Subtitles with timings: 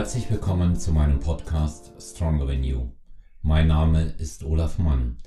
[0.00, 2.88] Herzlich willkommen zu meinem Podcast Stronger Than You.
[3.42, 5.18] Mein Name ist Olaf Mann.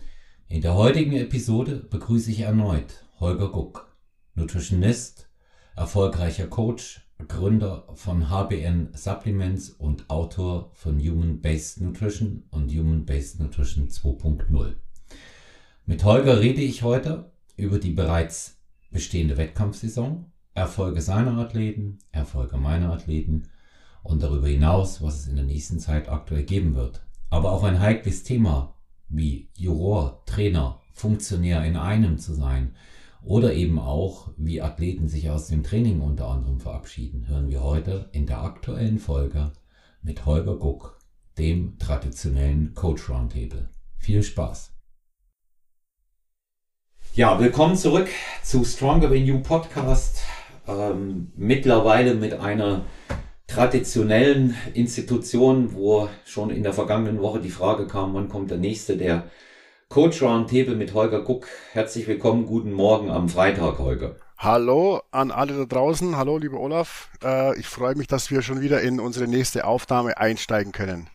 [0.48, 3.96] In der heutigen Episode begrüße ich erneut Holger Guck,
[4.34, 5.30] Nutritionist,
[5.76, 13.40] erfolgreicher Coach, Gründer von HBN Supplements und Autor von Human Based Nutrition und Human Based
[13.40, 14.74] Nutrition 2.0.
[15.86, 18.58] Mit Holger rede ich heute über die bereits
[18.90, 23.50] bestehende Wettkampfsaison, Erfolge seiner Athleten, Erfolge meiner Athleten
[24.04, 27.02] und darüber hinaus, was es in der nächsten Zeit aktuell geben wird.
[27.30, 28.76] Aber auch ein heikles Thema
[29.10, 32.76] wie Juror, Trainer, Funktionär in einem zu sein
[33.24, 38.10] oder eben auch, wie Athleten sich aus dem Training unter anderem verabschieden, hören wir heute
[38.12, 39.54] in der aktuellen Folge
[40.02, 41.00] mit Holger Guck,
[41.38, 43.70] dem traditionellen Coach Roundtable.
[43.98, 44.74] Viel Spaß!
[47.16, 48.10] Ja, willkommen zurück
[48.42, 50.24] zu Stronger Than You Podcast.
[50.68, 52.86] Ähm, mittlerweile mit einer
[53.54, 58.98] traditionellen Institutionen, wo schon in der vergangenen Woche die Frage kam, wann kommt der nächste,
[58.98, 59.26] der
[59.90, 61.46] Coach Roundtable mit Holger Guck.
[61.72, 64.16] Herzlich willkommen, guten Morgen am Freitag, Holger.
[64.40, 66.18] Hallo an alle da draußen.
[66.18, 67.12] Hallo, lieber Olaf.
[67.24, 71.08] Äh, ich freue mich, dass wir schon wieder in unsere nächste Aufnahme einsteigen können.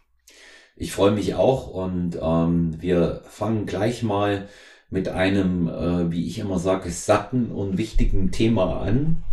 [0.77, 4.47] Ich freue mich auch und ähm, wir fangen gleich mal
[4.91, 9.25] mit einem, äh, wie ich immer sage, satten und wichtigen Thema an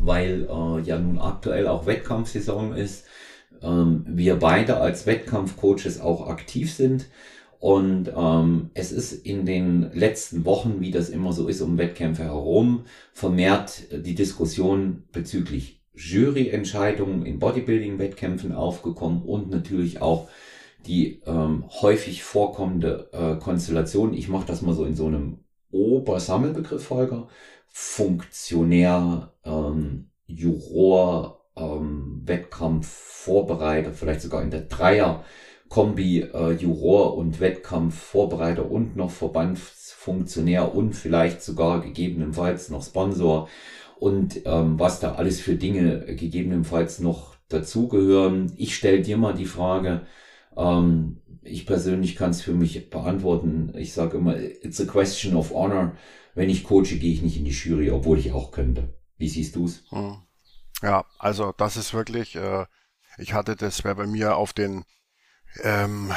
[0.00, 3.06] weil äh, ja nun aktuell auch Wettkampfsaison ist.
[3.62, 7.06] Ähm, wir beide als Wettkampfcoaches auch aktiv sind.
[7.58, 12.24] Und ähm, es ist in den letzten Wochen, wie das immer so ist, um Wettkämpfe
[12.24, 20.28] herum, vermehrt die Diskussion bezüglich Juryentscheidungen in Bodybuilding-Wettkämpfen aufgekommen und natürlich auch
[20.86, 24.14] die ähm, häufig vorkommende äh, Konstellation.
[24.14, 25.38] Ich mache das mal so in so einem
[25.76, 27.28] Obersammelbegriff, Holger.
[27.68, 35.24] Funktionär, ähm, Juror, ähm, Wettkampf, Vorbereiter, vielleicht sogar in der Dreier
[35.68, 43.48] Kombi äh, Juror und Wettkampf, Vorbereiter und noch Verbandsfunktionär und vielleicht sogar gegebenenfalls noch Sponsor
[43.98, 48.52] und ähm, was da alles für Dinge gegebenenfalls noch dazugehören.
[48.56, 50.06] Ich stelle dir mal die Frage,
[50.56, 53.72] ähm, ich persönlich kann es für mich beantworten.
[53.76, 55.92] Ich sage immer, it's a question of honor
[56.36, 58.94] wenn ich coache, gehe ich nicht in die Jury, obwohl ich auch könnte.
[59.16, 59.82] Wie siehst du es?
[59.88, 60.18] Hm.
[60.82, 62.66] Ja, also das ist wirklich, äh,
[63.16, 64.84] ich hatte das, wer bei mir auf den
[65.62, 66.12] ähm,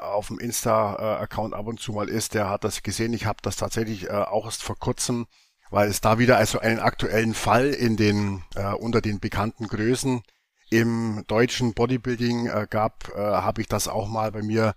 [0.00, 3.12] auf dem Insta-Account ab und zu mal ist, der hat das gesehen.
[3.12, 5.28] Ich habe das tatsächlich äh, auch erst vor kurzem,
[5.70, 10.22] weil es da wieder also einen aktuellen Fall in den äh, unter den bekannten Größen
[10.70, 14.74] im deutschen Bodybuilding äh, gab, äh, habe ich das auch mal bei mir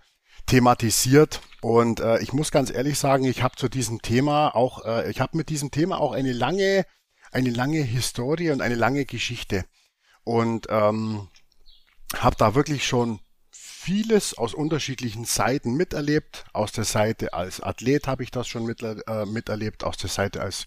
[0.47, 1.41] thematisiert.
[1.61, 5.21] Und äh, ich muss ganz ehrlich sagen, ich habe zu diesem Thema auch, äh, ich
[5.21, 6.85] habe mit diesem Thema auch eine lange,
[7.31, 9.65] eine lange Historie und eine lange Geschichte.
[10.23, 11.29] Und ähm,
[12.17, 13.19] habe da wirklich schon
[13.51, 16.45] vieles aus unterschiedlichen Seiten miterlebt.
[16.53, 20.41] Aus der Seite als Athlet habe ich das schon mit, äh, miterlebt, aus der Seite
[20.41, 20.65] als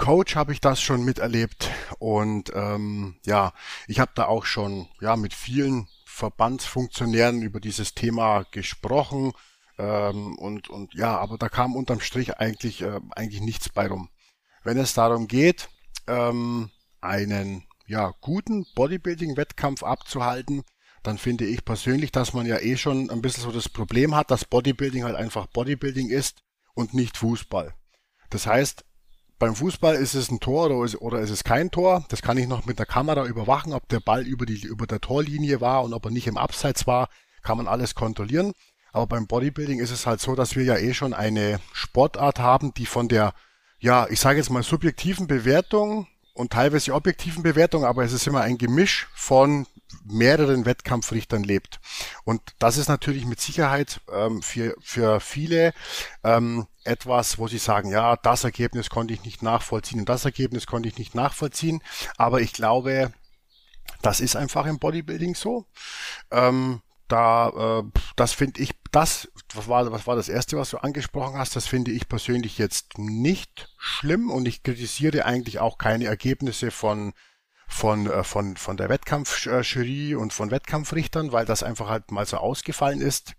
[0.00, 3.52] Coach habe ich das schon miterlebt und ähm, ja,
[3.86, 9.32] ich habe da auch schon ja mit vielen Verbandsfunktionären über dieses Thema gesprochen
[9.78, 14.08] ähm, und, und ja, aber da kam unterm Strich eigentlich, äh, eigentlich nichts bei rum.
[14.64, 15.68] Wenn es darum geht,
[16.06, 16.70] ähm,
[17.02, 20.62] einen ja, guten Bodybuilding-Wettkampf abzuhalten,
[21.02, 24.30] dann finde ich persönlich, dass man ja eh schon ein bisschen so das Problem hat,
[24.30, 26.38] dass Bodybuilding halt einfach Bodybuilding ist
[26.72, 27.74] und nicht Fußball.
[28.30, 28.84] Das heißt,
[29.40, 32.04] beim Fußball ist es ein Tor oder ist, oder ist es kein Tor.
[32.10, 35.00] Das kann ich noch mit der Kamera überwachen, ob der Ball über, die, über der
[35.00, 37.08] Torlinie war und ob er nicht im Abseits war,
[37.42, 38.52] kann man alles kontrollieren.
[38.92, 42.74] Aber beim Bodybuilding ist es halt so, dass wir ja eh schon eine Sportart haben,
[42.74, 43.32] die von der,
[43.78, 48.42] ja, ich sage jetzt mal subjektiven Bewertung und teilweise objektiven Bewertung, aber es ist immer
[48.42, 49.66] ein Gemisch von
[50.04, 51.80] mehreren Wettkampfrichtern lebt.
[52.24, 55.72] Und das ist natürlich mit Sicherheit ähm, für, für viele
[56.24, 60.66] ähm, etwas, wo sie sagen, ja, das Ergebnis konnte ich nicht nachvollziehen und das Ergebnis
[60.66, 61.82] konnte ich nicht nachvollziehen.
[62.16, 63.12] Aber ich glaube,
[64.02, 65.66] das ist einfach im Bodybuilding so.
[66.30, 70.78] Ähm, da, äh, das finde ich, das, was war, was war das erste, was du
[70.78, 76.06] angesprochen hast, das finde ich persönlich jetzt nicht schlimm und ich kritisiere eigentlich auch keine
[76.06, 77.12] Ergebnisse von
[77.70, 82.36] von, äh, von, von der Wettkampfjury und von Wettkampfrichtern, weil das einfach halt mal so
[82.36, 83.34] ausgefallen ist.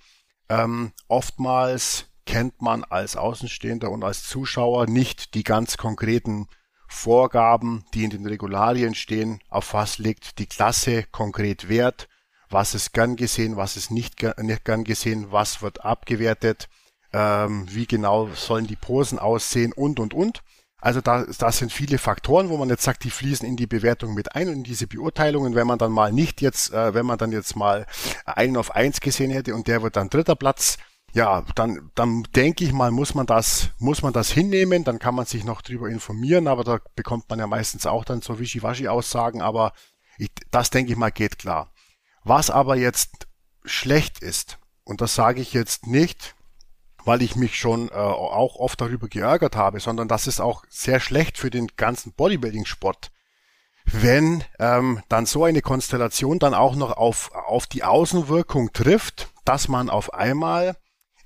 [0.48, 6.48] Ähm, oftmals kennt man als Außenstehender und als Zuschauer nicht die ganz konkreten
[6.88, 12.10] Vorgaben, die in den Regularien stehen, auf was legt die Klasse konkret Wert,
[12.50, 16.68] was ist gern gesehen, was ist nicht, gern gesehen, was wird abgewertet,
[17.14, 19.72] ähm, wie genau sollen die Posen aussehen?
[19.74, 20.44] Und und und.
[20.82, 24.16] Also da, da sind viele Faktoren, wo man jetzt sagt, die fließen in die Bewertung
[24.16, 25.54] mit ein und in diese Beurteilungen.
[25.54, 27.86] Wenn man dann mal nicht jetzt, äh, wenn man dann jetzt mal
[28.26, 30.78] einen auf eins gesehen hätte und der wird dann dritter Platz,
[31.14, 35.16] ja, dann, dann denke ich mal, muss man das, muss man das hinnehmen, dann kann
[35.16, 39.42] man sich noch drüber informieren, aber da bekommt man ja meistens auch dann so Wischiwaschi-Aussagen,
[39.42, 39.74] aber
[40.18, 41.74] ich, das denke ich mal geht klar.
[42.24, 43.28] Was aber jetzt
[43.66, 46.36] schlecht ist, und das sage ich jetzt nicht,
[47.04, 51.00] weil ich mich schon äh, auch oft darüber geärgert habe, sondern das ist auch sehr
[51.00, 53.12] schlecht für den ganzen Bodybuilding-Sport,
[53.86, 59.68] wenn ähm, dann so eine Konstellation dann auch noch auf, auf die Außenwirkung trifft, dass
[59.68, 60.78] man auf einmal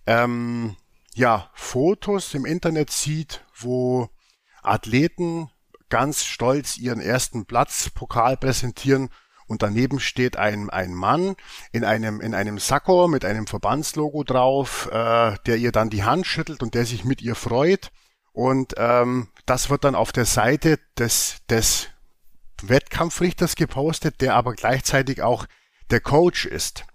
[0.08, 0.76] ähm,
[1.14, 4.10] ja Fotos im Internet sieht, wo
[4.62, 5.50] Athleten
[5.90, 9.10] ganz stolz ihren ersten Platzpokal präsentieren
[9.48, 11.36] und daneben steht ein, ein Mann
[11.72, 16.26] in einem, in einem Sakko mit einem Verbandslogo drauf, äh, der ihr dann die Hand
[16.26, 17.92] schüttelt und der sich mit ihr freut.
[18.34, 21.90] Und ähm, das wird dann auf der Seite des, des
[22.62, 25.46] Wettkampfrichters gepostet, der aber gleichzeitig auch
[25.92, 26.86] der Coach ist.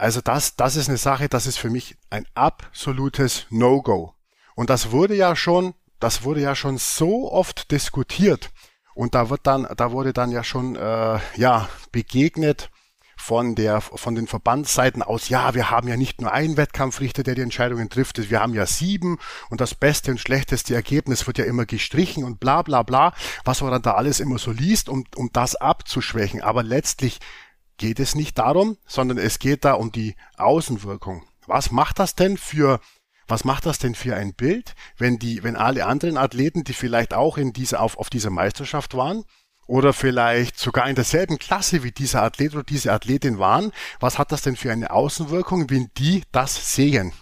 [0.00, 4.14] Also das, das ist eine Sache, das ist für mich ein absolutes No-Go.
[4.54, 8.50] Und das wurde ja schon, das wurde ja schon so oft diskutiert.
[8.94, 12.70] Und da wird dann, da wurde dann ja schon äh, ja begegnet
[13.14, 17.34] von der von den Verbandsseiten aus, ja, wir haben ja nicht nur einen Wettkampfrichter, der
[17.34, 19.18] die Entscheidungen trifft, wir haben ja sieben
[19.50, 23.12] und das beste und schlechteste Ergebnis wird ja immer gestrichen und bla bla bla,
[23.44, 26.40] was man dann da alles immer so liest, um, um das abzuschwächen.
[26.40, 27.20] Aber letztlich
[27.80, 31.24] geht es nicht darum, sondern es geht da um die Außenwirkung.
[31.46, 32.78] Was macht das denn für
[33.26, 37.14] was macht das denn für ein Bild, wenn die, wenn alle anderen Athleten, die vielleicht
[37.14, 39.24] auch in dieser, auf, auf dieser Meisterschaft waren,
[39.68, 44.32] oder vielleicht sogar in derselben Klasse wie dieser Athlet oder diese Athletin waren, was hat
[44.32, 47.12] das denn für eine Außenwirkung, wenn die das sehen?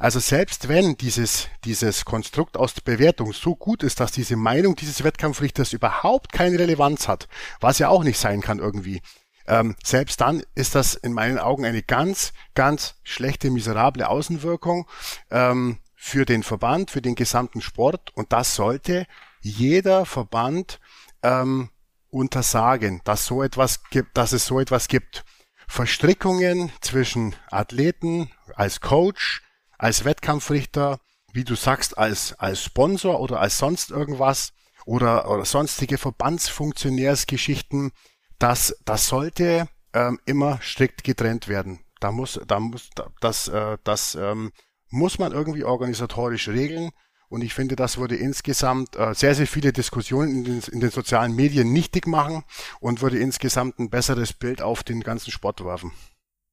[0.00, 4.74] Also selbst wenn dieses, dieses Konstrukt aus der Bewertung so gut ist, dass diese Meinung
[4.74, 7.28] dieses Wettkampfrichters überhaupt keine Relevanz hat,
[7.60, 9.00] was ja auch nicht sein kann irgendwie,
[9.48, 14.88] ähm, selbst dann ist das in meinen Augen eine ganz, ganz schlechte, miserable Außenwirkung
[15.30, 18.12] ähm, für den Verband, für den gesamten Sport.
[18.14, 19.06] Und das sollte
[19.40, 20.80] jeder Verband
[21.22, 21.70] ähm,
[22.10, 25.24] untersagen, dass so etwas gibt, dass es so etwas gibt.
[25.68, 29.42] Verstrickungen zwischen Athleten als Coach,
[29.78, 31.00] als Wettkampfrichter,
[31.32, 34.52] wie du sagst, als, als Sponsor oder als sonst irgendwas
[34.86, 37.92] oder, oder sonstige Verbandsfunktionärsgeschichten,
[38.38, 41.80] das, das sollte ähm, immer strikt getrennt werden.
[42.00, 42.90] Da muss, da muss,
[43.20, 44.52] das, äh, das ähm,
[44.90, 46.90] muss man irgendwie organisatorisch regeln.
[47.28, 50.90] Und ich finde, das würde insgesamt äh, sehr, sehr viele Diskussionen in den, in den
[50.90, 52.44] sozialen Medien nichtig machen
[52.78, 55.90] und würde insgesamt ein besseres Bild auf den ganzen Sport werfen.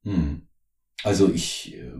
[0.03, 0.47] Hm.
[1.03, 1.91] Also ich äh,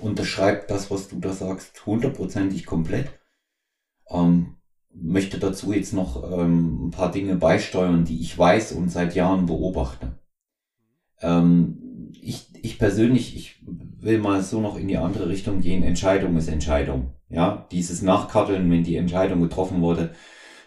[0.00, 3.10] unterschreibe das, was du da sagst, hundertprozentig komplett.
[4.08, 4.57] Ähm,
[4.94, 9.46] möchte dazu jetzt noch ähm, ein paar Dinge beisteuern, die ich weiß und seit Jahren
[9.46, 10.18] beobachte.
[11.20, 13.62] Ähm, ich, ich persönlich, ich
[14.00, 15.82] will mal so noch in die andere Richtung gehen.
[15.82, 17.12] Entscheidung ist Entscheidung.
[17.28, 20.10] Ja, dieses Nachkarteln, wenn die Entscheidung getroffen wurde,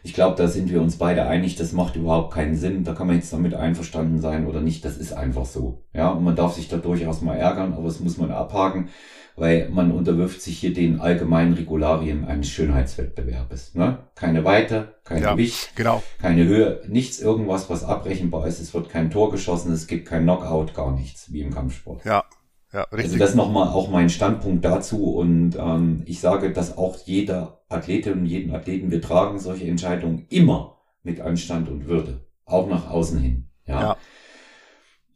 [0.04, 2.84] ich glaube, da sind wir uns beide einig, das macht überhaupt keinen Sinn.
[2.84, 4.84] Da kann man jetzt damit einverstanden sein oder nicht.
[4.84, 5.84] Das ist einfach so.
[5.94, 8.90] Ja, und man darf sich da durchaus mal ärgern, aber das muss man abhaken
[9.36, 13.76] weil man unterwirft sich hier den allgemeinen Regularien eines Schönheitswettbewerbes.
[13.76, 14.00] Ne?
[14.16, 16.04] Keine Weite, kein ja, Gewicht, genau.
[16.20, 18.60] keine Höhe, nichts irgendwas, was abrechenbar ist.
[18.60, 22.06] Es wird kein Tor geschossen, es gibt kein Knockout, gar nichts, wie im Kampfsport.
[22.06, 22.26] Ja,
[22.74, 23.06] ja, richtig.
[23.06, 28.14] Also das nochmal auch mein Standpunkt dazu und ähm, ich sage, dass auch jeder Athletin
[28.14, 33.20] und jeden Athleten, wir tragen solche Entscheidungen immer mit Anstand und Würde, auch nach außen
[33.20, 33.50] hin.
[33.66, 33.82] Ja.
[33.82, 33.98] ja.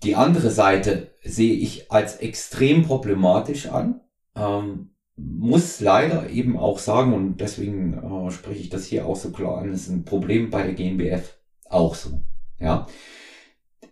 [0.04, 4.02] Die andere Seite sehe ich als extrem problematisch an,
[4.36, 9.32] ähm, muss leider eben auch sagen, und deswegen äh, spreche ich das hier auch so
[9.32, 11.38] klar an, ist ein Problem bei der GmbF
[11.70, 12.22] auch so.
[12.60, 12.88] Ja.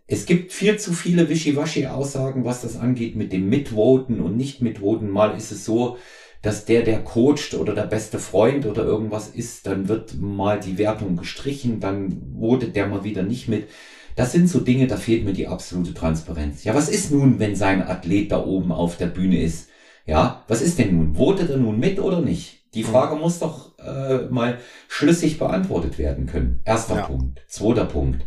[0.05, 5.09] Es gibt viel zu viele Wischiwaschi-Aussagen, was das angeht mit dem Mitvoten und Nicht-Mitvoten.
[5.09, 5.97] Mal ist es so,
[6.41, 10.77] dass der, der coacht oder der beste Freund oder irgendwas ist, dann wird mal die
[10.77, 13.69] Wertung gestrichen, dann votet der mal wieder nicht mit.
[14.17, 16.65] Das sind so Dinge, da fehlt mir die absolute Transparenz.
[16.65, 19.69] Ja, was ist nun, wenn sein Athlet da oben auf der Bühne ist?
[20.05, 21.15] Ja, was ist denn nun?
[21.15, 22.63] Votet er nun mit oder nicht?
[22.73, 22.91] Die hm.
[22.91, 26.61] Frage muss doch äh, mal schlüssig beantwortet werden können.
[26.65, 27.05] Erster ja.
[27.05, 27.41] Punkt.
[27.47, 28.25] Zweiter Punkt.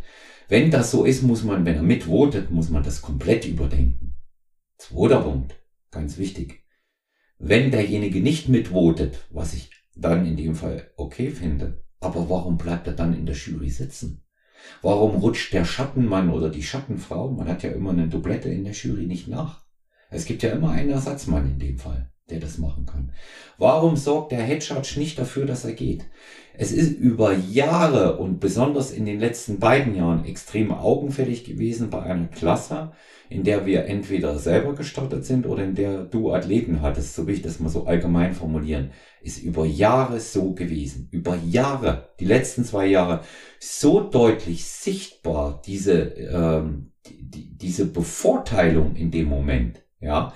[0.48, 4.16] Wenn das so ist, muss man, wenn er mitvotet, muss man das komplett überdenken.
[4.78, 5.56] Zweiter Punkt.
[5.90, 6.62] Ganz wichtig.
[7.38, 12.86] Wenn derjenige nicht mitvotet, was ich dann in dem Fall okay finde, aber warum bleibt
[12.86, 14.22] er dann in der Jury sitzen?
[14.82, 18.72] Warum rutscht der Schattenmann oder die Schattenfrau, man hat ja immer eine Doublette in der
[18.72, 19.65] Jury, nicht nach?
[20.10, 22.10] Es gibt ja immer einen Ersatzmann in dem Fall.
[22.30, 23.12] der das machen kann.
[23.56, 26.06] Warum sorgt der Head Judge nicht dafür, dass er geht?
[26.54, 32.02] Es ist über Jahre und besonders in den letzten beiden Jahren extrem augenfällig gewesen bei
[32.02, 32.92] einer Klasse,
[33.28, 37.34] in der wir entweder selber gestartet sind oder in der du Athleten hattest, so will
[37.34, 38.90] ich das mal so allgemein formulieren,
[39.22, 41.08] ist über Jahre so gewesen.
[41.12, 43.20] Über Jahre, die letzten zwei Jahre,
[43.60, 50.32] so deutlich sichtbar diese, ähm, die, diese Bevorteilung in dem Moment, ja.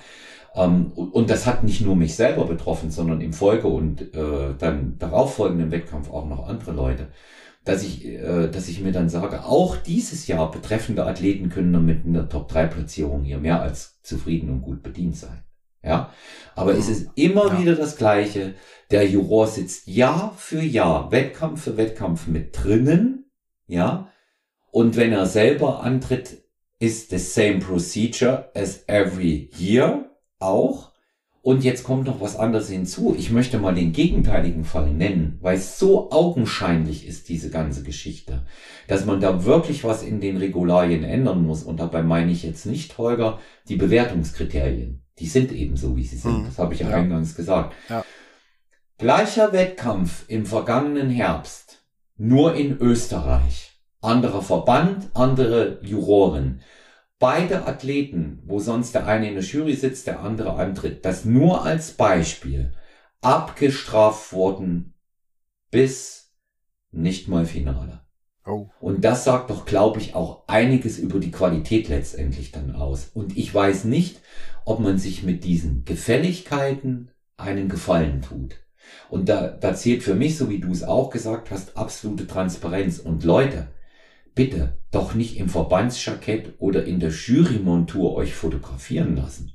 [0.53, 4.97] Ähm, und das hat nicht nur mich selber betroffen, sondern im Folge und äh, dann
[4.99, 7.07] darauffolgenden Wettkampf auch noch andere Leute
[7.63, 12.05] dass ich, äh, dass ich mir dann sage, auch dieses Jahr betreffende Athleten können damit
[12.05, 15.43] in der Top-3-Platzierung hier mehr als zufrieden und gut bedient sein.
[15.83, 16.13] Ja,
[16.55, 17.59] aber es ist immer ja.
[17.59, 18.53] wieder das Gleiche.
[18.91, 23.31] Der Juror sitzt Jahr für Jahr, Wettkampf für Wettkampf mit drinnen.
[23.65, 24.11] Ja,
[24.71, 26.40] und wenn er selber antritt,
[26.81, 30.09] ist the same procedure as every year
[30.39, 30.91] auch.
[31.43, 33.15] Und jetzt kommt noch was anderes hinzu.
[33.17, 38.45] Ich möchte mal den gegenteiligen Fall nennen, weil es so augenscheinlich ist, diese ganze Geschichte,
[38.87, 41.63] dass man da wirklich was in den Regularien ändern muss.
[41.63, 45.03] Und dabei meine ich jetzt nicht, Holger, die Bewertungskriterien.
[45.17, 46.41] Die sind eben so, wie sie sind.
[46.41, 46.45] Mhm.
[46.45, 47.73] Das habe ich ja eingangs gesagt.
[47.89, 48.03] Ja.
[48.97, 51.83] Gleicher Wettkampf im vergangenen Herbst,
[52.17, 53.70] nur in Österreich.
[54.01, 56.61] Anderer Verband, andere Juroren
[57.21, 61.63] beide Athleten, wo sonst der eine in der Jury sitzt, der andere antritt, das nur
[61.63, 62.73] als Beispiel
[63.21, 64.95] abgestraft wurden
[65.69, 66.33] bis
[66.91, 68.01] nicht mal Finale.
[68.45, 68.69] Oh.
[68.81, 73.11] Und das sagt doch, glaube ich, auch einiges über die Qualität letztendlich dann aus.
[73.13, 74.19] Und ich weiß nicht,
[74.65, 78.55] ob man sich mit diesen Gefälligkeiten einen Gefallen tut.
[79.09, 82.97] Und da, da zählt für mich, so wie du es auch gesagt hast, absolute Transparenz.
[82.97, 83.67] Und Leute,
[84.35, 89.53] bitte doch nicht im Verbandsjackett oder in der Jurymontur euch fotografieren lassen.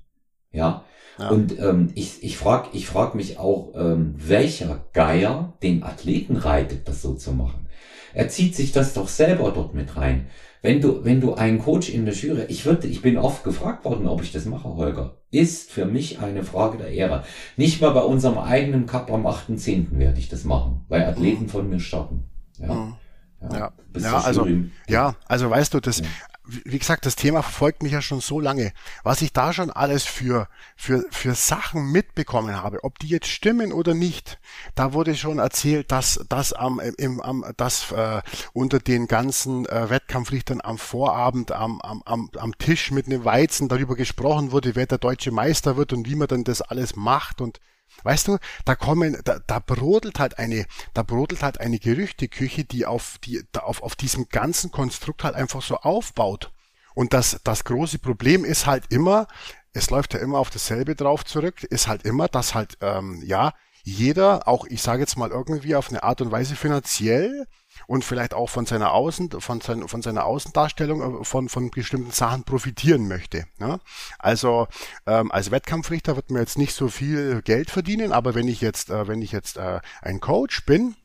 [0.53, 0.85] Ja.
[1.19, 1.29] ja.
[1.29, 6.89] Und ähm, ich, ich frage ich frag mich auch, ähm, welcher Geier den Athleten reitet,
[6.89, 7.69] das so zu machen.
[8.15, 10.29] Er zieht sich das doch selber dort mit rein.
[10.63, 13.85] Wenn du, wenn du einen Coach in der Jury, ich würde, ich bin oft gefragt
[13.85, 17.25] worden, ob ich das mache, Holger, ist für mich eine Frage der Ehre.
[17.57, 19.99] Nicht mal bei unserem eigenen Cup am 8.10.
[19.99, 21.49] werde ich das machen, weil Athleten mhm.
[21.51, 22.25] von mir starten.
[22.59, 22.75] Ja.
[22.75, 22.95] Mhm.
[23.43, 24.49] Ja, ja, ja also,
[24.89, 26.07] ja, also weißt du, das, ja.
[26.47, 28.73] wie gesagt, das Thema verfolgt mich ja schon so lange.
[29.03, 33.73] Was ich da schon alles für, für, für Sachen mitbekommen habe, ob die jetzt stimmen
[33.73, 34.39] oder nicht,
[34.75, 39.91] da wurde schon erzählt, dass, dass am, im, am, dass, äh, unter den ganzen äh,
[39.91, 44.87] Wettkampfrichtern am Vorabend am, am, am, am Tisch mit einem Weizen darüber gesprochen wurde, wer
[44.87, 47.61] der deutsche Meister wird und wie man dann das alles macht und
[48.03, 52.87] Weißt du, da kommen, da, da brodelt halt eine, da brodelt halt eine Gerüchteküche, die
[52.87, 56.53] auf, die, da auf, auf diesem ganzen Konstrukt halt einfach so aufbaut.
[56.95, 59.27] Und das, das große Problem ist halt immer,
[59.73, 63.53] es läuft ja immer auf dasselbe drauf zurück, ist halt immer, dass halt, ähm, ja,
[63.83, 67.47] jeder, auch ich sage jetzt mal irgendwie auf eine Art und Weise finanziell
[67.87, 72.11] und vielleicht auch von seiner Außen, von, sein, von seiner Außendarstellung äh, von, von bestimmten
[72.11, 73.47] Sachen profitieren möchte.
[73.59, 73.79] Ja?
[74.19, 74.69] Also
[75.07, 78.91] ähm, als Wettkampfrichter wird man jetzt nicht so viel Geld verdienen, aber wenn ich jetzt,
[78.91, 80.97] äh, wenn ich jetzt äh, ein Coach bin,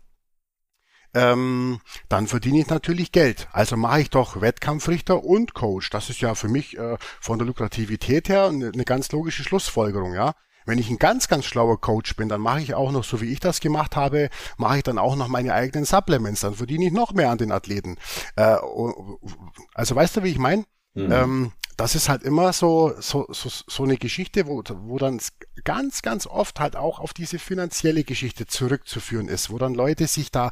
[1.13, 3.47] ähm, dann verdiene ich natürlich Geld.
[3.51, 5.89] Also mache ich doch Wettkampfrichter und Coach.
[5.89, 10.13] Das ist ja für mich äh, von der Lukrativität her eine, eine ganz logische Schlussfolgerung,
[10.13, 10.33] ja.
[10.65, 13.31] Wenn ich ein ganz, ganz schlauer Coach bin, dann mache ich auch noch, so wie
[13.31, 16.41] ich das gemacht habe, mache ich dann auch noch meine eigenen Supplements.
[16.41, 17.97] Dann verdiene ich noch mehr an den Athleten.
[18.35, 18.57] Äh,
[19.73, 20.65] also weißt du, wie ich meine?
[20.93, 21.11] Mhm.
[21.11, 25.19] Ähm, das ist halt immer so, so, so, so eine Geschichte, wo, wo dann
[25.63, 30.31] ganz, ganz oft halt auch auf diese finanzielle Geschichte zurückzuführen ist, wo dann Leute sich
[30.31, 30.51] da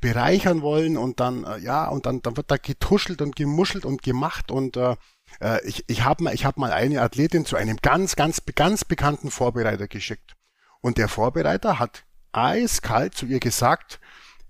[0.00, 4.02] bereichern wollen und dann, äh, ja, und dann, dann wird da getuschelt und gemuschelt und
[4.02, 4.96] gemacht und äh,
[5.40, 8.84] äh, ich ich habe mal, ich hab mal eine Athletin zu einem ganz, ganz, ganz
[8.84, 10.34] bekannten Vorbereiter geschickt.
[10.80, 14.00] Und der Vorbereiter hat eiskalt zu ihr gesagt,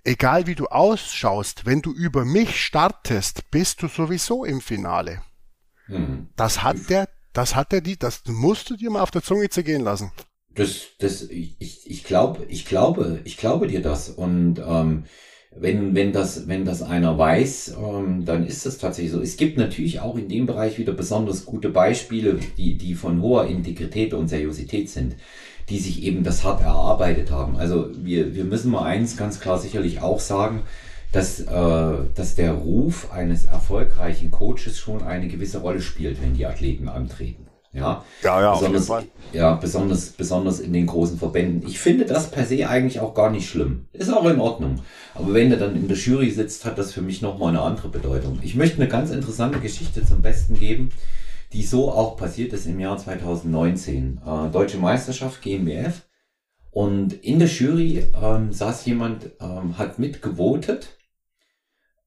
[0.05, 5.23] egal wie du ausschaust, wenn du über mich startest, bist du sowieso im Finale.
[5.89, 6.31] Mhm.
[6.37, 9.49] Das hat der, das hat der die, das musst du dir mal auf der Zunge
[9.49, 10.13] zergehen lassen.
[10.55, 11.57] Das, das, ich,
[11.91, 14.11] ich glaube, ich glaube, ich glaube dir das.
[14.11, 15.05] Und ähm,
[15.55, 19.21] wenn, wenn, das, wenn das einer weiß, ähm, dann ist das tatsächlich so.
[19.21, 23.47] Es gibt natürlich auch in dem Bereich wieder besonders gute Beispiele, die, die von hoher
[23.47, 25.17] Integrität und Seriosität sind,
[25.69, 27.57] die sich eben das hart erarbeitet haben.
[27.57, 30.63] Also wir, wir müssen mal eins ganz klar sicherlich auch sagen,
[31.13, 36.47] dass, äh, dass der Ruf eines erfolgreichen Coaches schon eine gewisse Rolle spielt, wenn die
[36.47, 37.47] Athleten antreten.
[37.73, 41.67] Ja, ja, ja besonders, ja, besonders, besonders in den großen Verbänden.
[41.67, 43.87] Ich finde das per se eigentlich auch gar nicht schlimm.
[43.93, 44.81] Ist auch in Ordnung.
[45.15, 47.89] Aber wenn der dann in der Jury sitzt, hat das für mich nochmal eine andere
[47.89, 48.41] Bedeutung.
[48.43, 50.91] Ich möchte eine ganz interessante Geschichte zum Besten geben,
[51.55, 54.21] die so auch passiert ist im Jahr 2019.
[54.25, 56.03] Äh, Deutsche Meisterschaft GmbF.
[56.71, 60.99] Und in der Jury ähm, saß jemand, ähm, hat mitgevotet.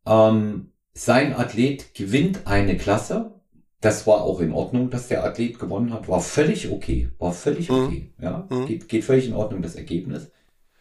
[0.06, 3.35] Ähm, sein Athlet gewinnt eine Klasse.
[3.86, 6.08] Das war auch in Ordnung, dass der Athlet gewonnen hat.
[6.08, 7.12] War völlig okay.
[7.20, 7.76] War völlig mhm.
[7.76, 8.12] okay.
[8.18, 8.24] Mhm.
[8.24, 8.66] Ja, mhm.
[8.66, 10.32] geht, geht völlig in Ordnung, das Ergebnis.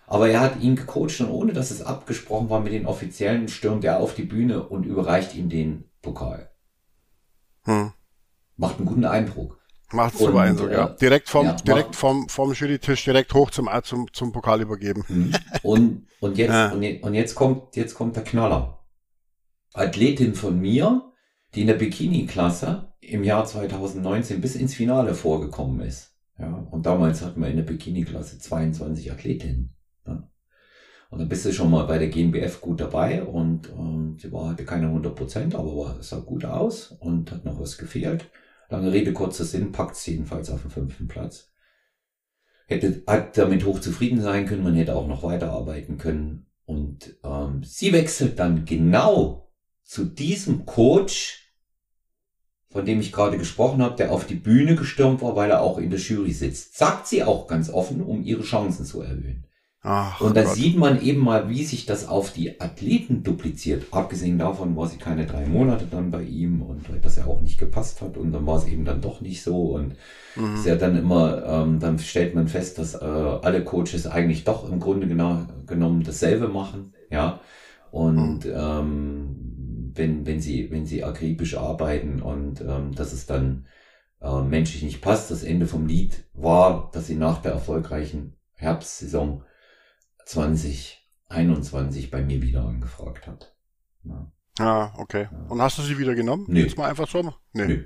[0.06, 3.84] Aber er hat ihn gecoacht und ohne dass es abgesprochen war mit den Offiziellen, stürmt
[3.84, 6.50] er auf die Bühne und überreicht ihm den Pokal.
[7.64, 7.92] Hm.
[8.56, 9.60] Macht einen guten Eindruck.
[9.92, 10.86] Macht super Eindruck, ja.
[10.86, 15.04] Äh, direkt vom, ja, direkt vom, vom Jurytisch direkt hoch zum, zum, zum Pokal übergeben.
[15.08, 15.32] Hm.
[15.62, 16.72] Und, und jetzt, ja.
[16.72, 18.82] und, und jetzt kommt, jetzt kommt der Knaller.
[19.74, 21.12] Athletin von mir,
[21.54, 26.14] die in der Bikini-Klasse im Jahr 2019 bis ins Finale vorgekommen ist.
[26.38, 29.74] Ja, und damals hatten wir in der Bikini-Klasse 22 Athletinnen.
[30.06, 30.28] Ja.
[31.10, 34.50] Und dann bist du schon mal bei der GmbF gut dabei und ähm, sie war,
[34.50, 38.30] hatte keine 100 Prozent, aber war, sah gut aus und hat noch was gefehlt.
[38.68, 41.52] Lange Rede, kurzer Sinn, packt es jedenfalls auf den fünften Platz.
[42.66, 46.46] Hätte, hat damit hoch zufrieden sein können, man hätte auch noch weiterarbeiten können.
[46.64, 49.52] Und ähm, sie wechselt dann genau
[49.84, 51.43] zu diesem Coach,
[52.74, 55.78] von dem ich gerade gesprochen habe, der auf die Bühne gestürmt war, weil er auch
[55.78, 56.76] in der Jury sitzt.
[56.76, 59.44] Sagt sie auch ganz offen, um ihre Chancen zu erhöhen.
[59.80, 63.84] Ach, und da sieht man eben mal, wie sich das auf die Athleten dupliziert.
[63.92, 67.58] Abgesehen davon war sie keine drei Monate dann bei ihm und dass er auch nicht
[67.58, 69.94] gepasst hat und dann war es eben dann doch nicht so und
[70.34, 70.54] mhm.
[70.54, 74.68] ist ja dann immer, ähm, dann stellt man fest, dass äh, alle Coaches eigentlich doch
[74.68, 77.38] im Grunde genau, genommen dasselbe machen, ja.
[77.92, 78.52] Und mhm.
[78.52, 79.43] ähm,
[79.94, 83.66] wenn, wenn sie, wenn sie akribisch arbeiten und ähm, dass es dann
[84.20, 85.30] äh, menschlich nicht passt.
[85.30, 89.44] Das Ende vom Lied war, dass sie nach der erfolgreichen Herbstsaison
[90.24, 93.54] 2021 bei mir wieder angefragt hat.
[94.04, 94.32] Ja.
[94.58, 95.28] Ah, okay.
[95.30, 95.46] Ja.
[95.48, 96.46] Und hast du sie wieder genommen?
[96.48, 96.62] Nee.
[96.62, 97.34] Jetzt mal einfach so?
[97.52, 97.66] Nee.
[97.66, 97.84] nee.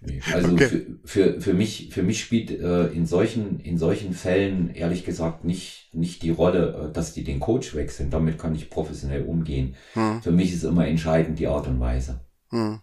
[0.00, 0.20] Nee.
[0.32, 0.66] Also okay.
[0.66, 5.44] für, für, für mich, für mich spielt äh, in solchen, in solchen Fällen ehrlich gesagt
[5.44, 8.10] nicht, nicht die Rolle, äh, dass die den Coach wechseln.
[8.10, 9.76] Damit kann ich professionell umgehen.
[9.94, 10.22] Hm.
[10.22, 12.24] Für mich ist immer entscheidend die Art und Weise.
[12.50, 12.80] Hm.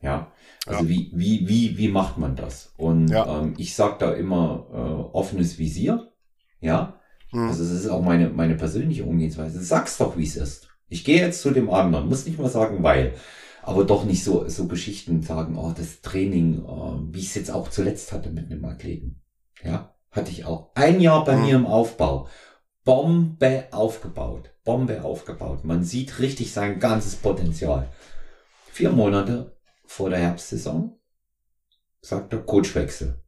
[0.00, 0.32] Ja.
[0.66, 0.88] Also ja.
[0.88, 2.72] wie, wie, wie, wie macht man das?
[2.76, 3.40] Und ja.
[3.40, 6.12] ähm, ich sag da immer äh, offenes Visier.
[6.60, 7.00] Ja.
[7.32, 7.48] Mhm.
[7.48, 9.62] Also das ist auch meine, meine persönliche Umgehensweise.
[9.62, 10.68] Sag's doch, wie es ist.
[10.88, 13.14] Ich gehe jetzt zu dem anderen, muss nicht mal sagen, weil.
[13.66, 17.50] Aber doch nicht so, so Geschichten sagen, oh, das Training, oh, wie ich es jetzt
[17.50, 19.22] auch zuletzt hatte mit einem Athleten.
[19.62, 20.70] Ja, hatte ich auch.
[20.74, 21.42] Ein Jahr bei mhm.
[21.42, 22.28] mir im Aufbau.
[22.84, 24.50] Bombe aufgebaut.
[24.64, 25.64] Bombe aufgebaut.
[25.64, 27.88] Man sieht richtig sein ganzes Potenzial.
[28.70, 30.98] Vier Monate vor der Herbstsaison
[32.02, 33.23] sagt er Coachwechsel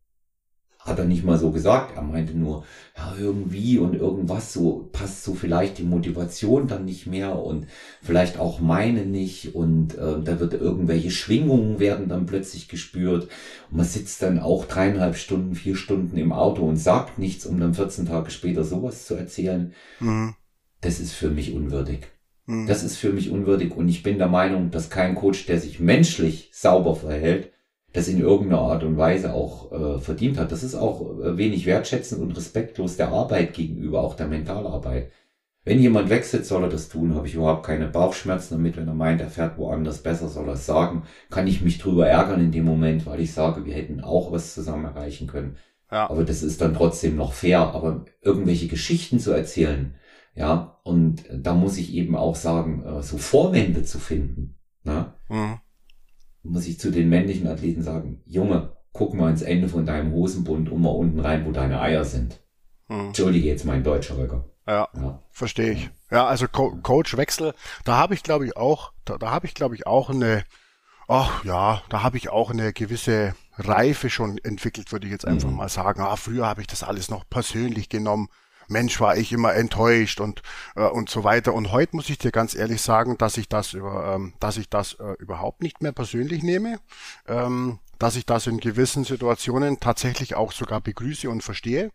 [0.87, 1.97] hat er nicht mal so gesagt.
[1.97, 2.65] Er meinte nur,
[2.97, 7.67] ja, irgendwie und irgendwas so passt so vielleicht die Motivation dann nicht mehr und
[8.01, 13.29] vielleicht auch meine nicht und äh, da wird irgendwelche Schwingungen werden dann plötzlich gespürt
[13.71, 17.59] und man sitzt dann auch dreieinhalb Stunden, vier Stunden im Auto und sagt nichts, um
[17.59, 19.73] dann 14 Tage später sowas zu erzählen.
[19.99, 20.35] Mhm.
[20.81, 22.07] Das ist für mich unwürdig.
[22.47, 22.69] Mhm.
[22.69, 25.81] Das ist für mich unwürdig und ich bin der Meinung, dass kein Coach, der sich
[25.81, 27.51] menschlich sauber verhält,
[27.97, 30.53] das in irgendeiner Art und Weise auch äh, verdient hat.
[30.53, 35.11] Das ist auch äh, wenig wertschätzend und respektlos der Arbeit gegenüber, auch der Mentalarbeit.
[35.65, 38.77] Wenn jemand wechselt, soll er das tun, habe ich überhaupt keine Bauchschmerzen damit.
[38.77, 41.05] Wenn er meint, er fährt woanders besser, soll er es sagen.
[41.31, 44.55] Kann ich mich drüber ärgern in dem Moment, weil ich sage, wir hätten auch was
[44.55, 45.57] zusammen erreichen können.
[45.91, 46.09] Ja.
[46.11, 47.61] Aber das ist dann trotzdem noch fair.
[47.61, 49.95] Aber irgendwelche Geschichten zu erzählen,
[50.35, 55.15] ja, und da muss ich eben auch sagen, äh, so Vorwände zu finden, ne?
[55.31, 55.61] Mhm
[56.51, 60.71] muss ich zu den männlichen Athleten sagen, Junge, guck mal ins Ende von deinem Hosenbund
[60.71, 62.41] und mal unten rein, wo deine Eier sind.
[62.89, 63.09] Hm.
[63.09, 64.45] Entschuldige jetzt mein deutscher Röcker.
[64.67, 65.23] Ja, ja.
[65.31, 65.91] verstehe ich.
[66.11, 67.55] Ja, also Co Coachwechsel,
[67.85, 70.45] da habe ich glaube ich auch, da, da habe ich glaube ich auch eine,
[71.09, 75.51] ach ja, da habe ich auch eine gewisse Reife schon entwickelt, würde ich jetzt einfach
[75.51, 75.57] mhm.
[75.57, 76.01] mal sagen.
[76.01, 78.29] Ah, früher habe ich das alles noch persönlich genommen.
[78.69, 80.43] Mensch, war ich immer enttäuscht und
[80.75, 81.55] äh, und so weiter.
[81.55, 84.69] Und heute muss ich dir ganz ehrlich sagen, dass ich das über, ähm, dass ich
[84.69, 86.81] das äh, überhaupt nicht mehr persönlich nehme,
[87.27, 91.93] ähm, dass ich das in gewissen Situationen tatsächlich auch sogar begrüße und verstehe.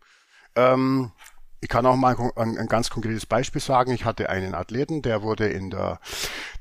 [0.56, 1.12] Ähm,
[1.60, 3.92] ich kann auch mal ein, ein, ganz konkretes Beispiel sagen.
[3.92, 6.00] Ich hatte einen Athleten, der wurde in der,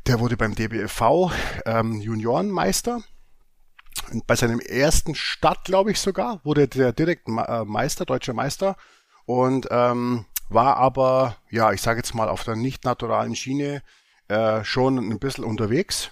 [0.05, 1.31] der wurde beim DBFV
[1.65, 3.01] ähm, Juniorenmeister.
[4.27, 8.77] bei seinem ersten Start, glaube ich sogar, wurde der direkt äh, Meister, deutscher Meister
[9.25, 13.81] und ähm, war aber, ja, ich sage jetzt mal auf der nicht naturalen Schiene
[14.27, 16.11] äh, schon ein bisschen unterwegs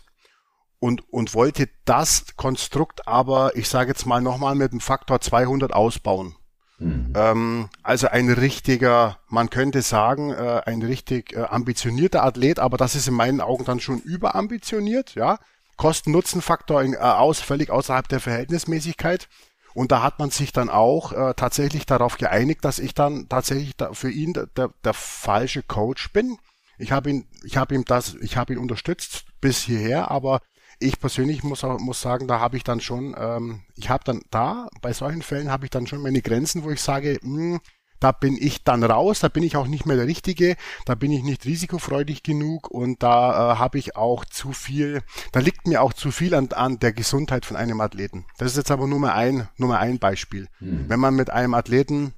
[0.80, 5.74] und, und wollte das Konstrukt aber, ich sage jetzt mal nochmal mit dem Faktor 200
[5.74, 6.36] ausbauen.
[6.80, 7.14] Mhm.
[7.16, 12.96] Ähm, also ein richtiger, man könnte sagen, äh, ein richtig äh, ambitionierter Athlet, aber das
[12.96, 15.40] ist in meinen Augen dann schon überambitioniert, ja.
[15.76, 19.28] Kosten-Nutzen-Faktor äh, aus, völlig außerhalb der Verhältnismäßigkeit.
[19.74, 23.76] Und da hat man sich dann auch äh, tatsächlich darauf geeinigt, dass ich dann tatsächlich
[23.76, 26.38] da für ihn der, der, der falsche Coach bin.
[26.78, 30.40] Ich habe ihn, ich habe ihm das, ich habe ihn unterstützt bis hierher, aber
[30.80, 34.22] ich persönlich muss auch, muss sagen, da habe ich dann schon, ähm, ich habe dann
[34.32, 37.60] da bei solchen Fällen habe ich dann schon meine Grenzen, wo ich sage, mh, hm,
[38.00, 41.12] da bin ich dann raus, da bin ich auch nicht mehr der Richtige, da bin
[41.12, 45.82] ich nicht risikofreudig genug und da äh, habe ich auch zu viel, da liegt mir
[45.82, 48.26] auch zu viel an, an der Gesundheit von einem Athleten.
[48.38, 50.48] Das ist jetzt aber nur mal ein, nur mal ein Beispiel.
[50.60, 50.86] Hm.
[50.88, 52.14] Wenn man mit einem Athleten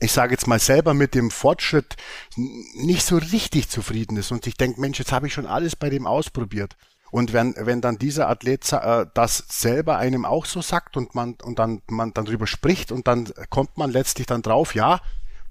[0.00, 1.96] ich sage jetzt mal selber mit dem Fortschritt
[2.36, 5.90] nicht so richtig zufrieden ist und ich denke, Mensch, jetzt habe ich schon alles bei
[5.90, 6.76] dem ausprobiert.
[7.12, 11.36] Und wenn, wenn dann dieser Athlet äh, das selber einem auch so sagt und man,
[11.42, 14.98] und dann, man dann drüber spricht und dann kommt man letztlich dann drauf, ja,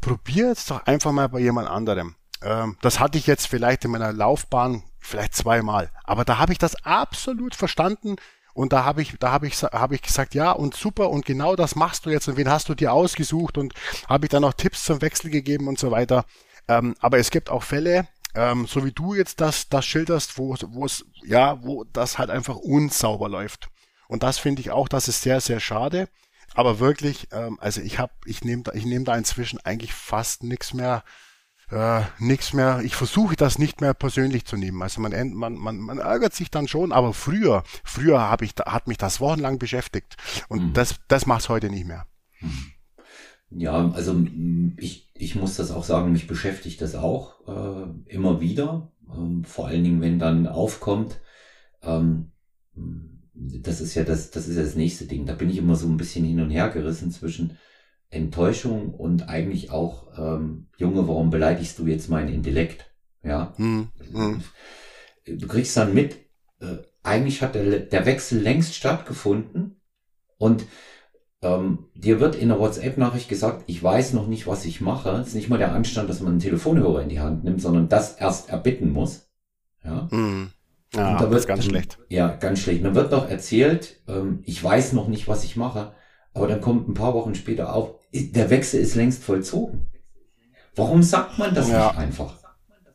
[0.02, 2.16] probier es doch einfach mal bei jemand anderem.
[2.42, 5.92] Ähm, das hatte ich jetzt vielleicht in meiner Laufbahn vielleicht zweimal.
[6.04, 8.16] Aber da habe ich das absolut verstanden,
[8.54, 11.56] und da habe ich, da habe ich, habe ich gesagt, ja und super und genau
[11.56, 13.74] das machst du jetzt und wen hast du dir ausgesucht und
[14.10, 16.26] habe ich dann auch Tipps zum Wechsel gegeben und so weiter.
[16.68, 20.56] Ähm, aber es gibt auch Fälle, ähm, so wie du jetzt das, das schilderst, wo,
[20.68, 23.70] wo es, ja, wo das halt einfach unsauber läuft.
[24.08, 26.10] Und das finde ich auch, das ist sehr, sehr schade.
[26.54, 30.44] Aber wirklich, ähm, also ich habe, ich nehme da, ich nehme da inzwischen eigentlich fast
[30.44, 31.04] nichts mehr,
[31.70, 32.82] äh, nichts mehr.
[32.84, 34.82] Ich versuche das nicht mehr persönlich zu nehmen.
[34.82, 38.88] Also man, man, man, man ärgert sich dann schon, aber früher, früher habe ich, hat
[38.88, 40.18] mich das wochenlang beschäftigt
[40.50, 40.74] und mhm.
[40.74, 42.06] das, das macht heute nicht mehr.
[42.42, 42.74] Mhm.
[43.52, 48.42] Ja, also mm, ich, ich muss das auch sagen, mich beschäftigt das auch äh, immer
[48.42, 48.92] wieder.
[49.14, 51.20] Ähm, vor allen Dingen, wenn dann aufkommt,
[51.84, 52.32] ähm,
[53.34, 55.26] das ist ja das, das ist ja das nächste Ding.
[55.26, 57.58] Da bin ich immer so ein bisschen hin und her gerissen zwischen
[58.10, 62.94] Enttäuschung und eigentlich auch, ähm, Junge, warum beleidigst du jetzt meinen Intellekt?
[63.24, 63.54] Ja.
[63.58, 64.44] Hm, hm.
[65.26, 66.18] Du kriegst dann mit,
[66.60, 69.80] äh, eigentlich hat der, der Wechsel längst stattgefunden
[70.38, 70.66] und
[71.42, 75.10] ähm, dir wird in der WhatsApp-Nachricht gesagt, ich weiß noch nicht, was ich mache.
[75.12, 77.90] Es ist nicht mal der Anstand, dass man einen Telefonhörer in die Hand nimmt, sondern
[77.90, 79.30] das erst erbitten muss.
[79.84, 80.08] Ja.
[80.12, 80.52] Mhm.
[80.94, 81.98] Ja, da wird, das ist ganz schlecht.
[82.10, 82.84] Ja, ganz schlecht.
[82.84, 85.94] Dann wird noch erzählt, ähm, ich weiß noch nicht, was ich mache.
[86.34, 89.88] Aber dann kommt ein paar Wochen später auf, der Wechsel ist längst vollzogen.
[90.76, 91.88] Warum sagt man das ja.
[91.88, 92.38] nicht einfach?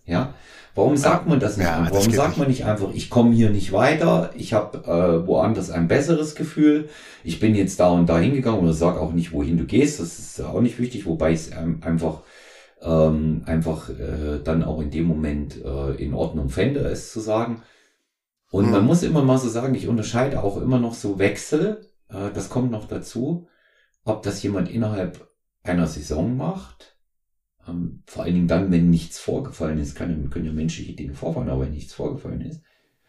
[0.04, 0.34] Ja,
[0.76, 1.66] Warum sagt man das nicht?
[1.66, 2.38] Ja, Warum sagt nicht.
[2.38, 6.90] man nicht einfach, ich komme hier nicht weiter, ich habe äh, woanders ein besseres Gefühl,
[7.24, 10.18] ich bin jetzt da und da hingegangen oder sag auch nicht, wohin du gehst, das
[10.18, 12.20] ist auch nicht wichtig, wobei ich es ähm, einfach
[12.82, 17.62] ähm, einfach äh, dann auch in dem Moment äh, in Ordnung fände, es zu sagen.
[18.50, 18.72] Und hm.
[18.72, 22.50] man muss immer mal so sagen, ich unterscheide auch immer noch so Wechsel, äh, das
[22.50, 23.48] kommt noch dazu,
[24.04, 25.26] ob das jemand innerhalb
[25.62, 26.95] einer Saison macht
[27.68, 31.48] ähm, vor allen Dingen dann, wenn nichts vorgefallen ist, kann, können ja menschliche Dinge vorfallen,
[31.48, 32.62] aber wenn nichts vorgefallen ist,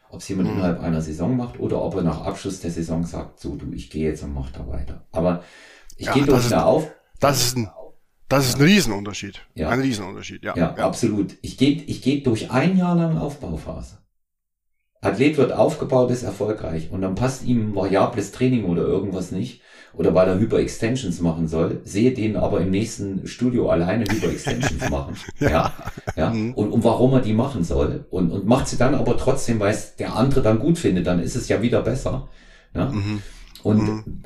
[0.09, 0.55] ob es jemand mhm.
[0.55, 3.89] innerhalb einer Saison macht oder ob er nach Abschluss der Saison sagt, so du, ich
[3.89, 5.05] gehe jetzt und mach da weiter.
[5.11, 5.43] Aber
[5.97, 6.91] ich ja, gehe durch da auf.
[7.19, 7.69] Das ist ein,
[8.29, 9.41] das ist ein Riesenunterschied.
[9.55, 9.69] Ja.
[9.69, 10.55] Ein Riesenunterschied, ja.
[10.55, 10.85] Ja, ja.
[10.85, 11.35] absolut.
[11.41, 13.97] Ich gehe, ich gehe durch ein Jahr lang Aufbauphase.
[15.01, 19.61] Athlet wird aufgebaut, ist erfolgreich und dann passt ihm variables Training oder irgendwas nicht
[19.97, 25.15] oder weil er Hyperextensions machen soll, sehe den aber im nächsten Studio alleine Hyperextensions machen.
[25.39, 25.49] ja.
[25.49, 25.73] ja.
[26.15, 26.29] ja.
[26.29, 26.53] Mhm.
[26.53, 29.73] Und, und warum er die machen soll und, und macht sie dann aber trotzdem, weil
[29.73, 32.29] es der andere dann gut findet, dann ist es ja wieder besser.
[32.73, 32.89] Ja?
[32.89, 33.21] Mhm.
[33.63, 34.23] Und mhm.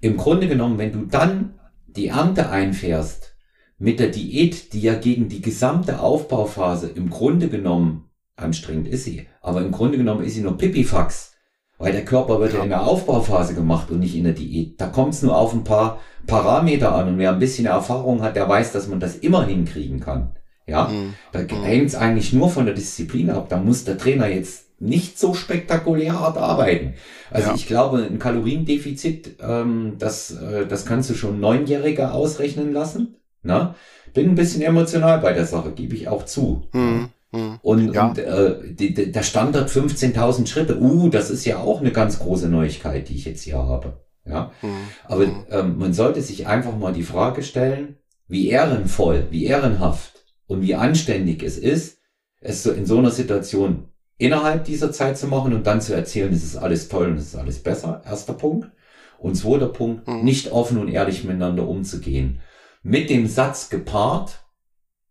[0.00, 1.54] im Grunde genommen, wenn du dann
[1.86, 3.36] die Ernte einfährst
[3.78, 8.04] mit der Diät, die ja gegen die gesamte Aufbauphase im Grunde genommen
[8.36, 9.26] Anstrengend ist sie.
[9.40, 11.33] Aber im Grunde genommen ist sie nur Pipifax.
[11.78, 14.80] Weil der Körper wird ja in der Aufbauphase gemacht und nicht in der Diät.
[14.80, 17.08] Da kommt es nur auf ein paar Parameter an.
[17.08, 20.36] Und wer ein bisschen Erfahrung hat, der weiß, dass man das immer hinkriegen kann.
[20.66, 21.14] Ja, mhm.
[21.32, 21.64] da mhm.
[21.64, 23.48] hängt es eigentlich nur von der Disziplin ab.
[23.48, 26.94] Da muss der Trainer jetzt nicht so spektakulär hart arbeiten.
[27.30, 27.54] Also ja.
[27.54, 33.16] ich glaube, ein Kaloriendefizit, ähm, das, äh, das kannst du schon Neunjährige ausrechnen lassen.
[33.42, 33.74] Na?
[34.14, 36.68] Bin ein bisschen emotional bei der Sache, gebe ich auch zu.
[36.72, 37.10] Mhm.
[37.34, 37.58] Mhm.
[37.62, 38.06] Und, ja.
[38.06, 42.20] und äh, die, die, der Standard 15.000 Schritte, uh, das ist ja auch eine ganz
[42.20, 44.04] große Neuigkeit, die ich jetzt hier habe.
[44.26, 44.68] Ja, mhm.
[45.06, 45.44] aber mhm.
[45.50, 50.74] ähm, man sollte sich einfach mal die Frage stellen, wie ehrenvoll, wie ehrenhaft und wie
[50.74, 51.98] anständig es ist,
[52.40, 56.32] es so in so einer Situation innerhalb dieser Zeit zu machen und dann zu erzählen,
[56.32, 58.02] es ist alles toll und es ist alles besser.
[58.06, 58.70] Erster Punkt.
[59.18, 60.22] Und zweiter Punkt, mhm.
[60.22, 62.40] nicht offen und ehrlich miteinander umzugehen.
[62.82, 64.44] Mit dem Satz gepaart,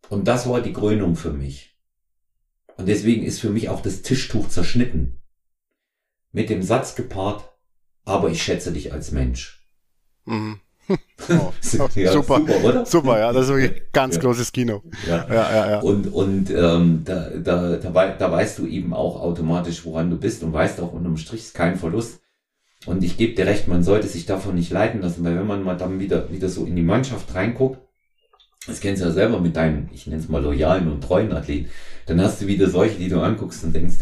[0.09, 1.72] und das war die Krönung für mich.
[2.77, 5.19] Und deswegen ist für mich auch das Tischtuch zerschnitten.
[6.31, 7.53] Mit dem Satz gepaart,
[8.05, 9.67] aber ich schätze dich als Mensch.
[10.25, 10.59] Mhm.
[11.29, 11.53] Oh,
[11.95, 12.85] ja, super, super, oder?
[12.85, 14.21] Super, ja, das ist wirklich ganz ja.
[14.21, 14.83] großes Kino.
[15.07, 15.71] Ja, ja, ja.
[15.71, 15.79] ja.
[15.79, 20.43] Und, und ähm, da, da, da, da weißt du eben auch automatisch, woran du bist
[20.43, 22.19] und weißt auch unterm Strich kein Verlust.
[22.85, 25.63] Und ich gebe dir recht, man sollte sich davon nicht leiten lassen, weil wenn man
[25.63, 27.79] mal dann wieder, wieder so in die Mannschaft reinguckt,
[28.67, 31.69] das kennst du ja selber mit deinen, ich nenne es mal loyalen und treuen Athleten,
[32.05, 33.95] dann hast du wieder solche, die du anguckst und denkst,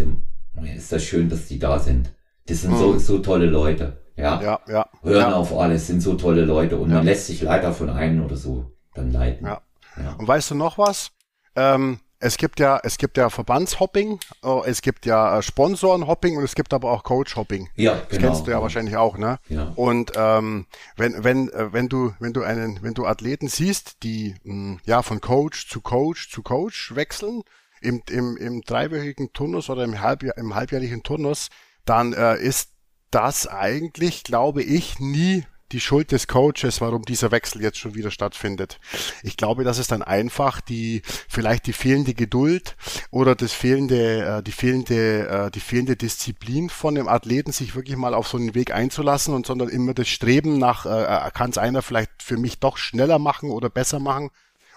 [0.58, 2.14] oh ist das schön, dass die da sind.
[2.48, 2.78] Das sind mhm.
[2.78, 3.98] so, so tolle Leute.
[4.18, 5.36] Ja, ja, ja hören ja.
[5.36, 8.72] auf alles, sind so tolle Leute und man lässt sich leider von einem oder so
[8.94, 9.48] dann leiten.
[9.48, 9.62] Ja.
[9.98, 10.14] ja.
[10.14, 11.12] Und weißt du noch was?
[11.56, 16.44] Ähm, es gibt ja, es gibt ja Verbandshopping, äh, es gibt ja äh, Sponsorenhopping und
[16.44, 17.70] es gibt aber auch Coachhopping.
[17.76, 18.06] Ja, genau.
[18.10, 19.40] Das kennst du ja wahrscheinlich auch, ne?
[19.50, 19.74] Ja.
[19.76, 24.36] Und ähm, wenn wenn äh, wenn du wenn du einen wenn du Athleten siehst, die
[24.44, 27.42] mh, hm, ja von Coach zu Coach zu Coach wechseln
[27.82, 31.50] im im im dreiwöchigen Turnus oder im halbjahr im halbjährlichen Turnus,
[31.86, 32.72] dann äh, ist
[33.10, 38.12] das eigentlich, glaube ich, nie die Schuld des Coaches, warum dieser Wechsel jetzt schon wieder
[38.12, 38.80] stattfindet.
[39.24, 42.76] Ich glaube, das ist dann einfach die vielleicht die fehlende Geduld
[43.10, 47.98] oder das fehlende äh, die fehlende äh, die fehlende Disziplin von dem Athleten, sich wirklich
[47.98, 51.52] mal auf so einen Weg einzulassen und sondern immer das Streben nach äh, äh kann
[51.52, 54.32] es einer vielleicht für mich doch schneller machen oder besser machen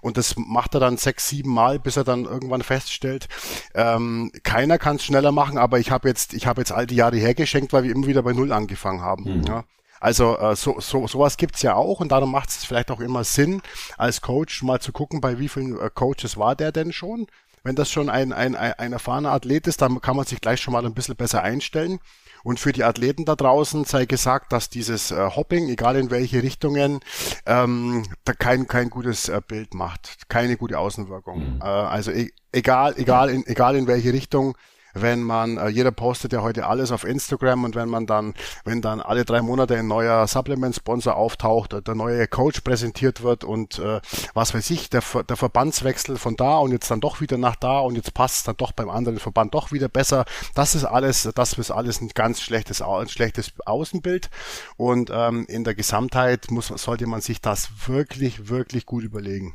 [0.05, 3.27] und das macht er dann sechs, sieben Mal, bis er dann irgendwann feststellt,
[3.75, 6.97] ähm, keiner kann es schneller machen, aber ich habe jetzt, ich habe jetzt all die
[6.97, 9.39] Jahre hergeschenkt, weil wir immer wieder bei Null angefangen haben.
[9.39, 9.45] Mhm.
[9.45, 9.65] Ja.
[10.05, 13.25] Also äh, so, so, sowas gibt's ja auch und darum macht es vielleicht auch immer
[13.25, 13.63] Sinn,
[13.97, 17.27] als Coach mal zu gucken, bei wie vielen äh, Coaches war der denn schon.
[17.63, 20.75] Wenn das schon ein, ein, ein erfahrener Athlet ist, dann kann man sich gleich schon
[20.75, 22.01] mal ein bisschen besser einstellen.
[22.43, 26.43] Und für die Athleten da draußen sei gesagt, dass dieses äh, Hopping, egal in welche
[26.43, 27.01] Richtungen,
[27.47, 31.55] ähm, da kein, kein gutes äh, Bild macht, keine gute Außenwirkung.
[31.55, 31.61] Mhm.
[31.63, 34.55] Äh, also e egal, egal in, egal in welche Richtung,
[34.95, 38.81] wenn man, äh, jeder postet ja heute alles auf Instagram und wenn man dann, wenn
[38.81, 44.01] dann alle drei Monate ein neuer Supplement-Sponsor auftaucht, der neue Coach präsentiert wird und äh,
[44.33, 47.81] was weiß ich, der, der Verbandswechsel von da und jetzt dann doch wieder nach da
[47.81, 50.25] und jetzt passt es dann doch beim anderen Verband doch wieder besser.
[50.55, 54.31] Das ist alles, das ist alles ein ganz schlechtes, ein schlechtes Außenbild
[54.77, 59.55] und ähm, in der Gesamtheit muss, sollte man sich das wirklich, wirklich gut überlegen.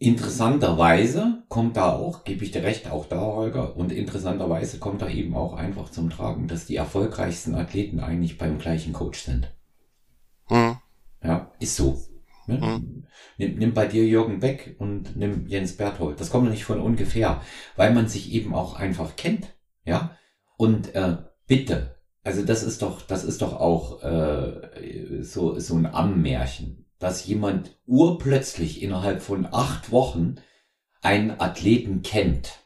[0.00, 5.08] Interessanterweise kommt da auch, gebe ich dir recht, auch da, Holger, und interessanterweise kommt da
[5.08, 9.52] eben auch einfach zum Tragen, dass die erfolgreichsten Athleten eigentlich beim gleichen Coach sind.
[10.46, 10.76] Hm.
[11.20, 12.00] Ja, ist so.
[12.46, 12.60] Ne?
[12.60, 13.06] Hm.
[13.38, 16.20] Nimm, nimm bei dir Jürgen Beck und nimm Jens Berthold.
[16.20, 17.42] Das kommt nicht von ungefähr,
[17.74, 19.54] weil man sich eben auch einfach kennt.
[19.84, 20.16] Ja,
[20.56, 21.16] und äh,
[21.48, 27.26] bitte, also das ist doch, das ist doch auch äh, so so ein Ammärchen dass
[27.26, 30.36] jemand urplötzlich innerhalb von acht Wochen
[31.00, 32.58] einen Athleten kennt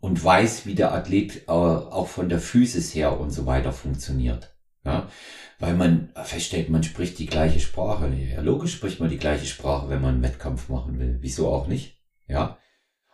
[0.00, 4.54] und weiß, wie der Athlet äh, auch von der Physis her und so weiter funktioniert.
[4.84, 5.08] Ja,
[5.60, 8.12] weil man feststellt, man spricht die gleiche Sprache.
[8.12, 11.18] Ja, logisch spricht man die gleiche Sprache, wenn man einen Wettkampf machen will.
[11.20, 12.00] Wieso auch nicht?
[12.26, 12.58] Ja.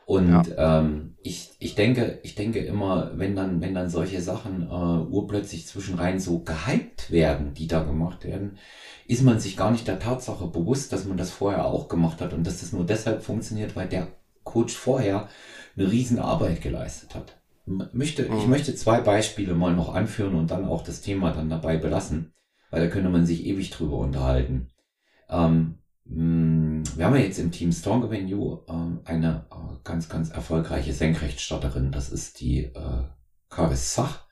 [0.07, 0.81] Und ja.
[0.81, 5.67] ähm, ich, ich denke, ich denke immer, wenn dann, wenn dann solche Sachen äh, urplötzlich
[5.67, 8.57] zwischenrein so gehypt werden, die da gemacht werden,
[9.09, 12.35] ist man sich gar nicht der Tatsache bewusst, dass man das vorher auch gemacht hat
[12.35, 14.09] und dass das nur deshalb funktioniert, weil der
[14.45, 15.29] Coach vorher
[15.77, 17.41] eine riesen Arbeit geleistet hat.
[17.65, 18.39] Möchte, mhm.
[18.39, 22.35] Ich möchte zwei Beispiele mal noch anführen und dann auch das Thema dann dabei belassen,
[22.71, 24.71] weil da könnte man sich ewig drüber unterhalten.
[25.31, 30.93] Ähm, wir haben ja jetzt im Team Strong Avenue äh, eine äh, ganz, ganz erfolgreiche
[30.93, 31.93] Senkrechtstarterin.
[31.93, 33.05] Das ist die äh,
[33.49, 34.27] Karis Sach.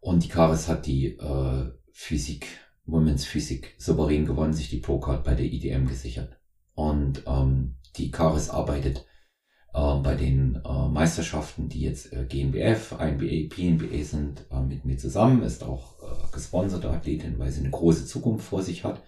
[0.00, 2.46] Und die Karis hat die äh, Physik
[2.86, 6.40] Women's Physik souverän gewonnen, sich die Pro-Card bei der IDM gesichert.
[6.74, 9.06] Und ähm, die Karis arbeitet
[9.74, 14.96] äh, bei den äh, Meisterschaften, die jetzt äh, GNBF, INBA, PNBA sind, äh, mit mir
[14.96, 19.02] zusammen, ist auch äh, gesponserte Athletin, weil sie eine große Zukunft vor sich hat.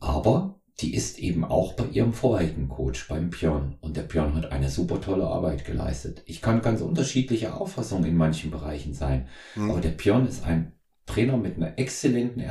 [0.00, 3.76] Aber die ist eben auch bei ihrem vorherigen Coach, beim Björn.
[3.80, 6.22] Und der Björn hat eine super tolle Arbeit geleistet.
[6.26, 9.26] Ich kann ganz unterschiedliche Auffassungen in manchen Bereichen sein.
[9.56, 9.70] Mhm.
[9.72, 10.77] Aber der Björn ist ein
[11.08, 12.42] Trainer mit einer exzellenten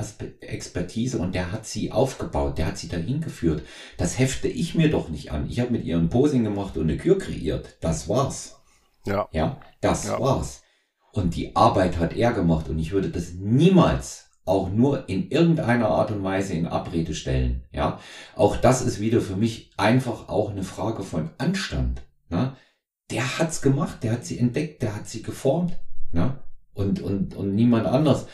[0.42, 3.64] Expertise und der hat sie aufgebaut, der hat sie dahin geführt.
[3.98, 5.48] Das hefte ich mir doch nicht an.
[5.50, 7.78] Ich habe mit ihr ein Posing gemacht und eine Kür kreiert.
[7.80, 8.60] Das war's.
[9.06, 9.30] Ja.
[9.32, 10.20] Ja, das ja.
[10.20, 10.64] war's.
[11.14, 15.90] Und die Arbeit hat er gemacht und ich würde das niemals auch nur in irgendeiner
[15.90, 17.64] Art und Weise in Abrede stellen.
[17.72, 18.00] Ja,
[18.36, 22.02] auch das ist wieder für mich einfach auch eine Frage von Anstand.
[22.30, 22.56] Ne?
[23.12, 25.78] Der hat's gemacht, der hat sie entdeckt, der hat sie geformt.
[26.12, 26.40] Ne?
[26.78, 28.28] Und, und, und niemand anders.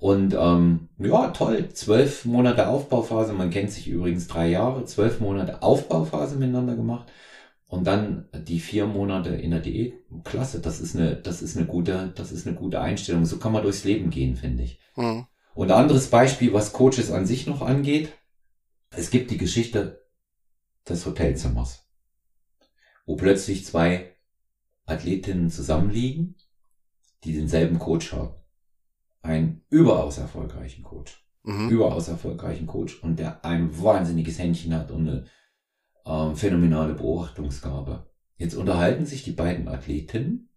[0.00, 5.62] Und ähm, ja, toll, zwölf Monate Aufbauphase, man kennt sich übrigens drei Jahre, zwölf Monate
[5.62, 7.10] Aufbauphase miteinander gemacht
[7.66, 9.94] und dann die vier Monate in der Diät.
[10.24, 13.26] Klasse, das ist eine, das ist eine gute, das ist eine gute Einstellung.
[13.26, 14.80] So kann man durchs Leben gehen, finde ich.
[14.96, 15.26] Mhm.
[15.54, 18.10] Und anderes Beispiel, was Coaches an sich noch angeht,
[18.92, 20.04] Es gibt die Geschichte
[20.88, 21.86] des Hotelzimmers,
[23.06, 24.16] wo plötzlich zwei
[24.86, 26.34] Athletinnen zusammenliegen,
[27.24, 28.34] die denselben Coach haben.
[29.22, 31.24] Einen überaus erfolgreichen Coach.
[31.42, 31.68] Mhm.
[31.68, 35.24] Überaus erfolgreichen Coach und der ein wahnsinniges Händchen hat und eine
[36.06, 38.10] ähm, phänomenale Beobachtungsgabe.
[38.36, 40.48] Jetzt unterhalten sich die beiden Athletinnen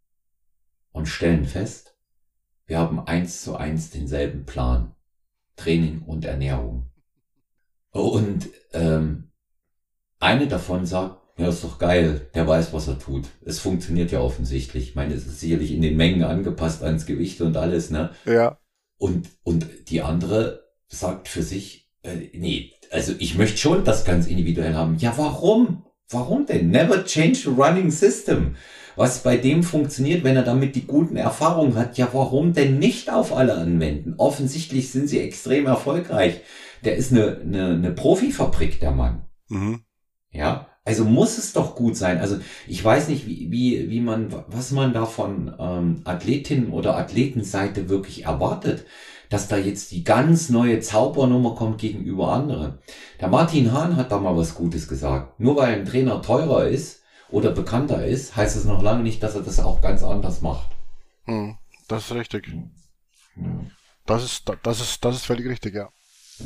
[0.91, 1.97] und stellen fest,
[2.65, 4.95] wir haben eins zu eins denselben Plan.
[5.55, 6.89] Training und Ernährung.
[7.91, 9.31] Und ähm,
[10.19, 13.25] eine davon sagt, ja, ist doch geil, der weiß, was er tut.
[13.43, 14.89] Es funktioniert ja offensichtlich.
[14.89, 18.11] Ich meine, es ist sicherlich in den Mengen angepasst ans Gewicht und alles, ne?
[18.25, 18.59] Ja.
[18.97, 24.27] Und, und die andere sagt für sich, äh, nee, also ich möchte schon das ganz
[24.27, 24.97] individuell haben.
[24.99, 25.85] Ja, warum?
[26.09, 26.69] Warum denn?
[26.69, 28.55] Never change the running system.
[28.95, 33.11] Was bei dem funktioniert, wenn er damit die guten Erfahrungen hat, ja, warum denn nicht
[33.11, 34.13] auf alle anwenden?
[34.17, 36.41] Offensichtlich sind sie extrem erfolgreich.
[36.85, 39.25] Der ist eine, eine, eine Profifabrik, der Mann.
[39.49, 39.81] Mhm.
[40.31, 42.19] Ja, also muss es doch gut sein.
[42.19, 46.97] Also ich weiß nicht, wie, wie, wie man, was man da von ähm, Athletinnen oder
[46.97, 48.85] Athletenseite wirklich erwartet,
[49.29, 52.79] dass da jetzt die ganz neue Zaubernummer kommt gegenüber anderen.
[53.19, 55.39] Der Martin Hahn hat da mal was Gutes gesagt.
[55.39, 59.35] Nur weil ein Trainer teurer ist oder bekannter ist, heißt es noch lange nicht, dass
[59.35, 60.69] er das auch ganz anders macht.
[61.25, 62.53] Hm, das ist richtig.
[63.37, 63.43] Ja.
[64.05, 65.89] Das ist, das ist, das ist völlig richtig, ja.
[66.39, 66.45] ja.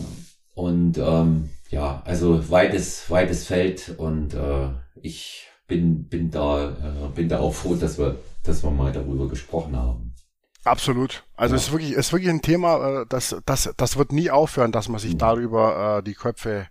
[0.58, 4.70] Und ähm, ja, also weites, weites Feld und äh,
[5.04, 9.30] ich bin, bin da, äh, bin da auch froh, dass wir, dass wir mal darüber
[9.30, 10.16] gesprochen haben.
[10.64, 11.24] Absolut.
[11.36, 11.58] Also ja.
[11.58, 14.72] es ist wirklich, es ist wirklich ein Thema, äh, das, das, das wird nie aufhören,
[14.72, 15.20] dass man sich mhm.
[15.20, 16.66] darüber äh, die Köpfe,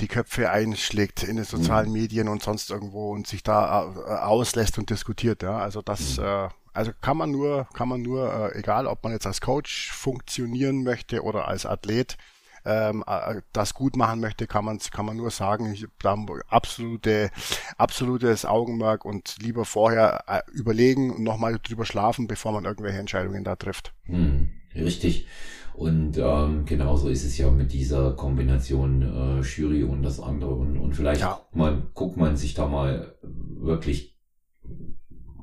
[0.00, 1.92] die Köpfe einschlägt in den sozialen mhm.
[1.92, 5.42] Medien und sonst irgendwo und sich da äh, auslässt und diskutiert.
[5.42, 6.24] Ja, also das, mhm.
[6.24, 9.92] äh, also kann man nur, kann man nur, äh, egal ob man jetzt als Coach
[9.92, 12.16] funktionieren möchte oder als Athlet,
[12.64, 16.16] ähm, äh, das gut machen möchte, kann man kann man nur sagen, ich da
[16.48, 17.30] absolute
[17.76, 23.44] absolutes Augenmerk und lieber vorher äh, überlegen und nochmal drüber schlafen, bevor man irgendwelche Entscheidungen
[23.44, 23.92] da trifft.
[24.04, 25.26] Hm, richtig.
[25.74, 30.54] Und ähm, genauso ist es ja mit dieser Kombination äh, Jury und das andere.
[30.54, 31.34] Und, und vielleicht ja.
[31.34, 34.18] guckt, man, guckt man sich da mal wirklich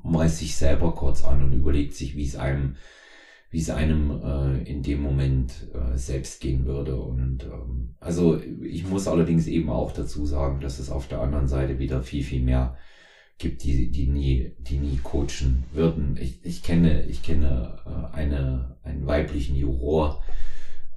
[0.04, 2.76] mal sich selber kurz an und überlegt sich, wie es einem
[3.50, 6.98] wie es einem äh, in dem Moment äh, selbst gehen würde.
[6.98, 11.48] Und ähm, also ich muss allerdings eben auch dazu sagen, dass es auf der anderen
[11.48, 12.78] Seite wieder viel, viel mehr
[13.38, 16.18] gibt, die, die nie, die nie coachen würden.
[16.20, 20.24] Ich, ich kenne, ich kenne äh, eine, einen weiblichen Juror,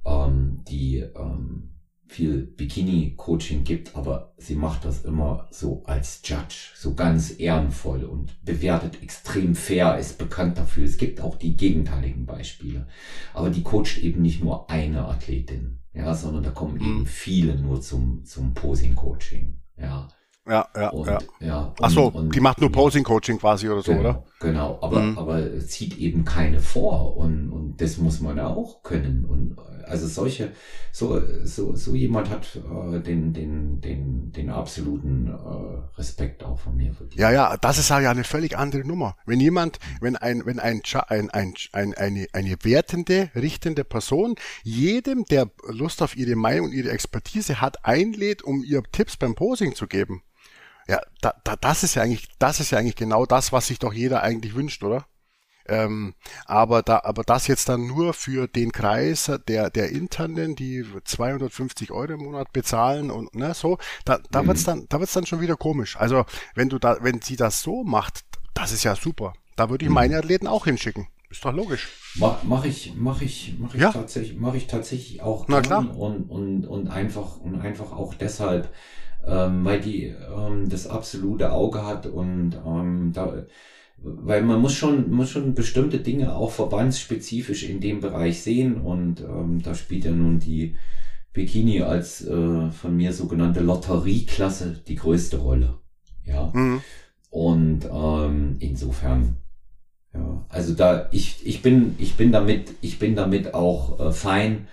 [0.05, 1.69] ähm, die ähm,
[2.11, 8.43] viel Bikini-Coaching gibt, aber sie macht das immer so als Judge, so ganz ehrenvoll und
[8.43, 10.83] bewertet extrem fair, ist bekannt dafür.
[10.83, 12.87] Es gibt auch die gegenteiligen Beispiele.
[13.33, 16.81] Aber die coacht eben nicht nur eine Athletin, ja, sondern da kommen mhm.
[16.81, 20.09] eben viele nur zum, zum Posing-Coaching, ja.
[20.47, 21.19] Ja, ja, und, ja.
[21.39, 24.23] ja Ach so, und, die macht nur Posing-Coaching quasi oder so, genau, oder?
[24.39, 25.17] Genau, aber, mhm.
[25.17, 29.57] aber zieht eben keine vor und, und das muss man auch können und
[29.91, 30.51] also solche,
[30.91, 36.75] so, so, so jemand hat äh, den, den, den, den absoluten äh, Respekt auch von
[36.75, 37.19] mir verdient.
[37.19, 39.17] Ja, ja, das ist ja eine völlig andere Nummer.
[39.25, 45.25] Wenn jemand, wenn ein, wenn ein, ein, ein, ein eine, eine wertende, richtende Person jedem,
[45.25, 49.75] der Lust auf ihre Meinung und ihre Expertise hat, einlädt, um ihr Tipps beim Posing
[49.75, 50.23] zu geben.
[50.91, 53.79] Ja, da, da, das ist ja eigentlich, das ist ja eigentlich genau das, was sich
[53.79, 55.05] doch jeder eigentlich wünscht, oder?
[55.65, 60.85] Ähm, aber da, aber das jetzt dann nur für den Kreis der, der Internen, die
[61.05, 64.47] 250 Euro im Monat bezahlen und ne, so, da, da mhm.
[64.47, 65.95] wird's dann, da wird's dann schon wieder komisch.
[65.95, 66.25] Also,
[66.55, 69.31] wenn du da, wenn sie das so macht, das ist ja super.
[69.55, 69.95] Da würde ich mhm.
[69.95, 71.07] meine Athleten auch hinschicken.
[71.29, 71.87] Ist doch logisch.
[72.15, 73.93] Mach, mach ich, mach ich, mach ich ja.
[73.93, 75.95] tatsächlich, mach ich tatsächlich auch Na klar.
[75.97, 78.73] und, und, und einfach, und einfach auch deshalb,
[79.25, 83.45] ähm, weil die ähm, das absolute Auge hat und ähm, da,
[83.97, 89.21] weil man muss schon, muss schon bestimmte Dinge auch verbandsspezifisch in dem Bereich sehen und
[89.21, 90.75] ähm, da spielt ja nun die
[91.33, 95.75] Bikini als äh, von mir sogenannte Lotterieklasse die größte Rolle.
[96.25, 96.51] Ja.
[96.53, 96.81] Mhm.
[97.29, 99.37] Und ähm, insofern,
[100.13, 104.67] ja, also da ich ich bin ich bin damit ich bin damit auch äh, fein,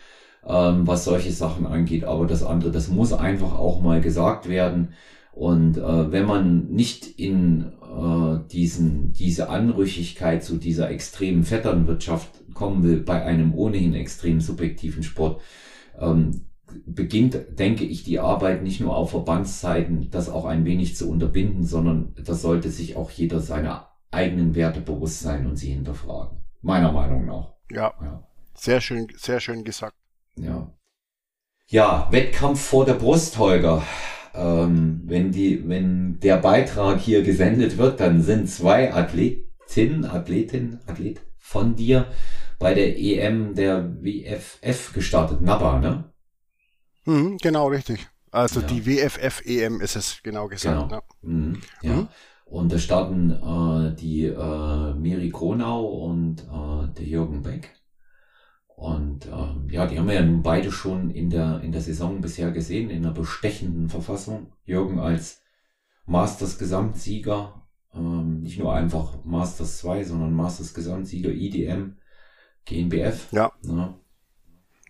[0.49, 2.05] ähm, was solche Sachen angeht.
[2.05, 4.95] Aber das andere, das muss einfach auch mal gesagt werden.
[5.33, 12.83] Und äh, wenn man nicht in äh, diesen, diese Anrüchigkeit zu dieser extremen Vetternwirtschaft kommen
[12.83, 15.41] will bei einem ohnehin extrem subjektiven Sport,
[16.01, 16.47] ähm,
[16.87, 21.65] beginnt, denke ich, die Arbeit nicht nur auf Verbandszeiten, das auch ein wenig zu unterbinden,
[21.65, 26.39] sondern das sollte sich auch jeder seiner eigenen Werte bewusst sein und sie hinterfragen.
[26.61, 27.55] Meiner Meinung nach.
[27.71, 27.95] Ja.
[28.03, 28.23] ja.
[28.55, 29.95] Sehr schön, sehr schön gesagt.
[30.43, 30.73] Ja.
[31.67, 33.83] Ja, Wettkampf vor der Brust, Holger.
[34.35, 41.21] Ähm, wenn die, wenn der Beitrag hier gesendet wird, dann sind zwei Athletinnen, Athletin, Athlet
[41.39, 42.07] von dir
[42.59, 45.41] bei der EM der WFF gestartet.
[45.41, 46.13] NABA, ne?
[47.05, 48.07] Mhm, genau, richtig.
[48.31, 48.67] Also ja.
[48.67, 50.89] die WFF EM ist es genau gesagt.
[50.89, 50.97] Genau.
[50.97, 51.03] Ne?
[51.23, 51.93] Mhm, ja.
[51.93, 52.09] Mhm.
[52.45, 57.78] Und da starten äh, die äh, Miri Kronau und äh, der Jürgen Beck.
[58.79, 62.21] Und ähm, ja, die haben wir ja nun beide schon in der, in der Saison
[62.21, 64.53] bisher gesehen, in einer bestechenden Verfassung.
[64.65, 65.43] Jürgen als
[66.07, 71.97] Masters Gesamtsieger, ähm, nicht nur einfach Masters 2, sondern Masters Gesamtsieger IDM,
[72.67, 73.33] GNBF.
[73.33, 73.51] Ja.
[73.65, 73.99] Ne?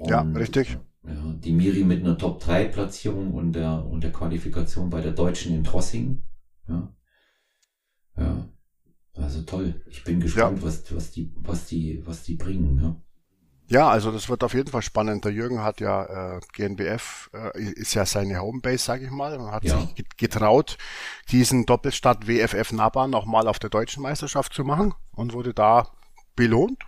[0.01, 0.77] Und, ja, richtig.
[1.03, 5.13] Ja, die Miri mit einer Top 3 Platzierung und der, und der Qualifikation bei der
[5.13, 6.25] Deutschen in Trossing.
[6.69, 6.93] Ja.
[8.19, 8.49] Ja.
[9.15, 9.83] Also toll.
[9.87, 10.67] Ich bin gespannt, ja.
[10.67, 13.03] was, was die, was die, was die bringen, ne?
[13.71, 15.27] Ja, also das wird auf jeden Fall spannend.
[15.27, 19.51] Der Jürgen hat ja äh, GNBF äh, ist ja seine Homebase, sage ich mal, und
[19.51, 19.79] hat ja.
[19.79, 20.79] sich getraut,
[21.31, 25.91] diesen Doppelstadt WFF Naba nochmal auf der deutschen Meisterschaft zu machen und wurde da
[26.35, 26.83] belohnt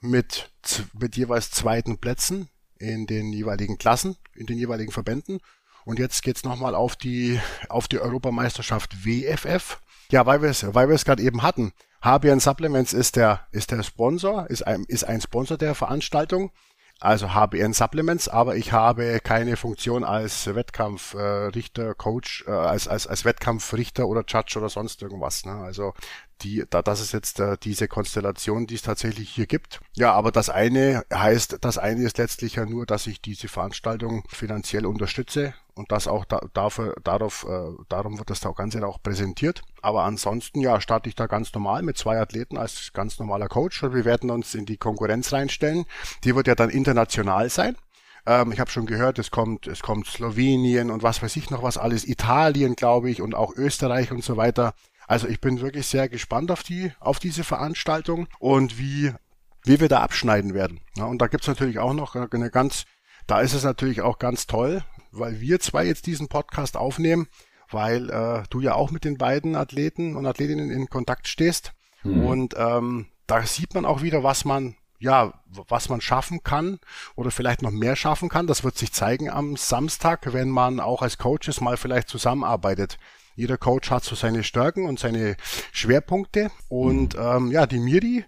[0.00, 0.50] mit
[0.98, 2.48] mit jeweils zweiten Plätzen
[2.78, 5.40] in den jeweiligen Klassen, in den jeweiligen Verbänden.
[5.84, 9.80] Und jetzt geht's nochmal auf die auf die Europameisterschaft WFF.
[10.10, 11.72] Ja, weil wir es weil wir es gerade eben hatten.
[12.06, 16.52] HBN Supplements ist der, ist der Sponsor, ist ein, ist ein Sponsor der Veranstaltung.
[17.00, 23.08] Also HBN Supplements, aber ich habe keine Funktion als Wettkampfrichter, äh, Coach, äh, als, als,
[23.08, 25.44] als Wettkampfrichter oder Judge oder sonst irgendwas.
[25.44, 25.52] Ne?
[25.52, 25.94] Also
[26.42, 29.80] die, da, das ist jetzt äh, diese Konstellation, die es tatsächlich hier gibt.
[29.94, 34.24] Ja, aber das eine heißt, das eine ist letztlich ja nur, dass ich diese Veranstaltung
[34.28, 38.76] finanziell unterstütze und das auch da, dafür, darauf, äh, darum wird das da auch ganz
[38.76, 39.62] auch präsentiert.
[39.82, 43.82] Aber ansonsten, ja, starte ich da ganz normal mit zwei Athleten als ganz normaler Coach
[43.82, 45.84] und wir werden uns in die Konkurrenz reinstellen.
[46.24, 47.76] Die wird ja dann international sein
[48.26, 51.62] ähm, ich habe schon gehört, es kommt, es kommt Slowenien und was weiß ich noch
[51.62, 54.74] was alles, Italien, glaube ich, und auch Österreich und so weiter.
[55.06, 59.12] Also ich bin wirklich sehr gespannt auf die, auf diese Veranstaltung und wie,
[59.64, 60.80] wie wir da abschneiden werden.
[60.96, 62.84] Ja, und da gibt's natürlich auch noch eine ganz,
[63.26, 64.82] da ist es natürlich auch ganz toll,
[65.12, 67.28] weil wir zwei jetzt diesen Podcast aufnehmen,
[67.70, 71.72] weil äh, du ja auch mit den beiden Athleten und Athletinnen in Kontakt stehst.
[72.02, 72.26] Mhm.
[72.26, 76.78] Und ähm, da sieht man auch wieder, was man ja, was man schaffen kann
[77.16, 78.46] oder vielleicht noch mehr schaffen kann.
[78.46, 82.98] Das wird sich zeigen am Samstag, wenn man auch als Coaches mal vielleicht zusammenarbeitet.
[83.36, 85.36] Jeder Coach hat so seine Stärken und seine
[85.70, 86.50] Schwerpunkte.
[86.68, 87.22] Und mhm.
[87.22, 88.24] ähm, ja, die Miri,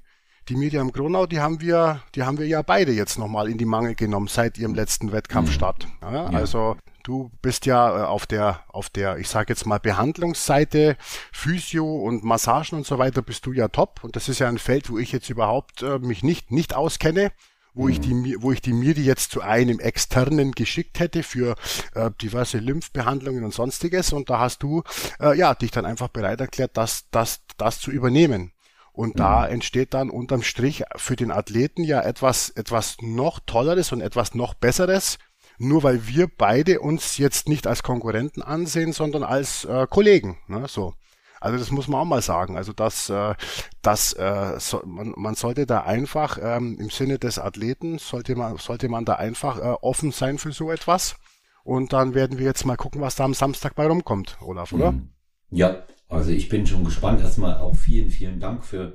[0.49, 3.65] die Miriam Gronau, die haben wir, die haben wir ja beide jetzt nochmal in die
[3.65, 5.87] Mangel genommen seit ihrem letzten Wettkampfstart.
[5.87, 5.93] Mhm.
[6.03, 6.39] Ja, ja.
[6.39, 10.97] Also du bist ja äh, auf der, auf der, ich sage jetzt mal Behandlungsseite,
[11.33, 14.05] Physio und Massagen und so weiter, bist du ja top.
[14.05, 17.33] Und das ist ja ein Feld, wo ich jetzt überhaupt äh, mich nicht nicht auskenne
[17.79, 21.55] wo ich die, wo ich die Miri jetzt zu einem externen geschickt hätte für
[21.95, 24.13] äh, diverse Lymphbehandlungen und sonstiges.
[24.13, 24.83] Und da hast du
[25.21, 28.53] äh, ja dich dann einfach bereit erklärt, das, das, das zu übernehmen.
[28.93, 29.19] Und mhm.
[29.19, 34.35] da entsteht dann unterm Strich für den Athleten ja etwas, etwas noch Tolleres und etwas
[34.35, 35.19] noch Besseres,
[35.57, 40.39] nur weil wir beide uns jetzt nicht als Konkurrenten ansehen, sondern als äh, Kollegen.
[40.49, 40.67] Ne?
[40.67, 40.95] So.
[41.41, 42.57] Also das muss man auch mal sagen.
[42.57, 43.35] Also das, äh,
[43.83, 48.57] das, äh, so, man, man sollte da einfach ähm, im Sinne des Athleten sollte man,
[48.57, 51.17] sollte man da einfach äh, offen sein für so etwas.
[51.65, 54.93] Und dann werden wir jetzt mal gucken, was da am Samstag bei rumkommt, Olaf, oder?
[54.93, 55.11] Mhm.
[55.51, 57.21] Ja, also ich bin schon gespannt.
[57.21, 58.95] Erstmal auch vielen, vielen Dank für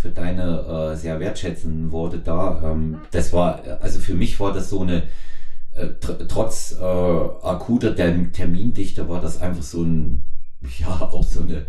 [0.00, 2.62] für deine äh, sehr wertschätzenden Worte da.
[2.64, 5.02] Ähm, das war, also für mich war das so eine,
[6.00, 10.24] tr trotz äh, akuter Termindichte war das einfach so ein
[10.78, 11.66] ja auch so eine,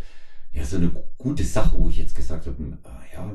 [0.54, 3.32] ja, so eine gute Sache, wo ich jetzt gesagt habe, äh, ja,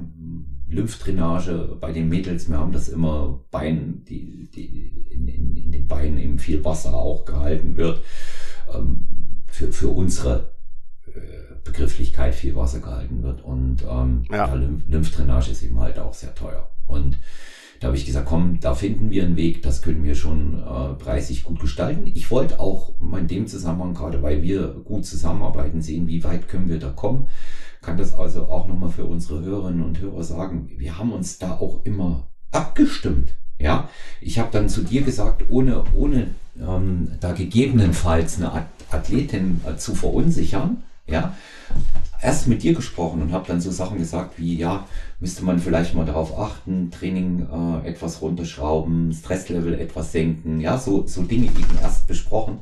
[0.68, 5.86] Lymphdrainage bei den Mädels, wir haben das immer Bein, die, die in, in, in den
[5.86, 8.02] Beinen eben viel Wasser auch gehalten wird.
[8.74, 9.07] Ähm,
[9.57, 10.52] für, für unsere
[11.07, 13.42] äh, Begrifflichkeit viel Wasser gehalten wird.
[13.42, 14.48] Und ähm, ja.
[14.48, 16.70] ja Lymphdrainage ist eben halt auch sehr teuer.
[16.86, 17.18] Und
[17.81, 20.95] da habe ich gesagt, komm, da finden wir einen Weg, das können wir schon äh,
[20.95, 22.07] preisig gut gestalten.
[22.07, 26.68] Ich wollte auch in dem Zusammenhang, gerade weil wir gut zusammenarbeiten, sehen, wie weit können
[26.68, 27.29] wir da kommen.
[27.83, 31.53] Kann das also auch nochmal für unsere Hörerinnen und Hörer sagen, wir haben uns da
[31.53, 33.37] auch immer abgestimmt.
[33.59, 33.89] Ja,
[34.20, 36.29] ich habe dann zu dir gesagt, ohne, ohne
[36.61, 41.35] ähm, da gegebenenfalls eine Athletin äh, zu verunsichern, ja,
[42.22, 44.86] erst mit dir gesprochen und habe dann so Sachen gesagt wie, ja,
[45.20, 51.06] müsste man vielleicht mal darauf achten, Training äh, etwas runterschrauben, Stresslevel etwas senken, ja, so,
[51.06, 52.58] so Dinge eben erst besprochen.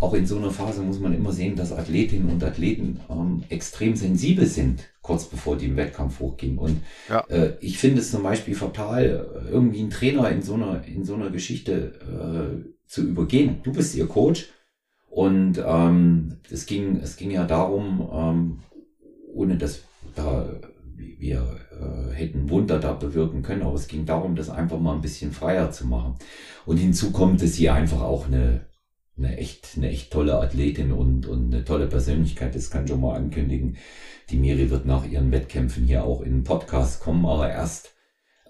[0.00, 3.96] Auch in so einer Phase muss man immer sehen, dass Athletinnen und Athleten ähm, extrem
[3.96, 6.56] sensibel sind, kurz bevor die im Wettkampf hochgehen.
[6.56, 7.20] Und ja.
[7.28, 11.14] äh, ich finde es zum Beispiel fatal, irgendwie einen Trainer in so einer, in so
[11.14, 13.56] einer Geschichte äh, zu übergehen.
[13.64, 14.46] Du bist ihr Coach
[15.10, 18.58] und ähm, es ging es ging ja darum, ähm,
[19.32, 19.82] ohne dass
[20.14, 20.48] da
[20.96, 25.00] wir äh, hätten Wunder da bewirken können, aber es ging darum, das einfach mal ein
[25.00, 26.14] bisschen freier zu machen.
[26.66, 28.68] Und hinzu kommt, dass sie einfach auch eine
[29.18, 33.16] eine echt, eine echt tolle Athletin und, und eine tolle Persönlichkeit, das kann schon mal
[33.16, 33.76] ankündigen.
[34.30, 37.94] Die Miri wird nach ihren Wettkämpfen hier auch in den Podcast kommen, aber erst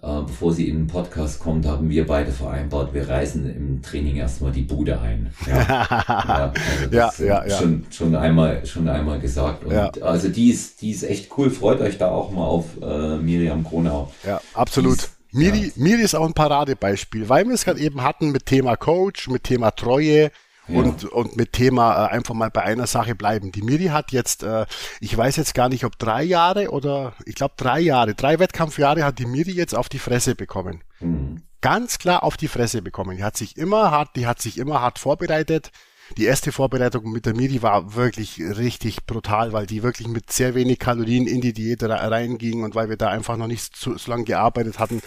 [0.01, 4.15] äh, bevor sie in den Podcast kommt, haben wir beide vereinbart, wir reisen im Training
[4.15, 5.33] erstmal die Bude ein.
[5.45, 6.53] Ja, ja,
[6.91, 9.65] also ja, ja, ja, Schon, schon einmal, schon einmal gesagt.
[9.65, 9.91] Und ja.
[10.01, 11.49] Also die ist, die ist echt cool.
[11.49, 14.11] Freut euch da auch mal auf äh, Miriam Kronau.
[14.25, 15.09] Ja, absolut.
[15.31, 15.71] Miri, ja.
[15.75, 19.43] Miri ist auch ein Paradebeispiel, weil wir es gerade eben hatten mit Thema Coach, mit
[19.43, 20.31] Thema Treue,
[20.69, 23.51] und, und mit Thema äh, einfach mal bei einer Sache bleiben.
[23.51, 24.65] Die Miri hat jetzt, äh,
[24.99, 29.03] ich weiß jetzt gar nicht, ob drei Jahre oder ich glaube drei Jahre, drei Wettkampfjahre
[29.03, 30.83] hat die Miri jetzt auf die Fresse bekommen.
[30.99, 31.43] Mhm.
[31.61, 33.17] Ganz klar auf die Fresse bekommen.
[33.17, 35.71] Die hat sich immer hart, die hat sich immer hart vorbereitet
[36.17, 40.55] die erste Vorbereitung mit der Miri war wirklich richtig brutal, weil die wirklich mit sehr
[40.55, 44.11] wenig Kalorien in die Diät reinging und weil wir da einfach noch nicht so, so
[44.11, 45.01] lange gearbeitet hatten.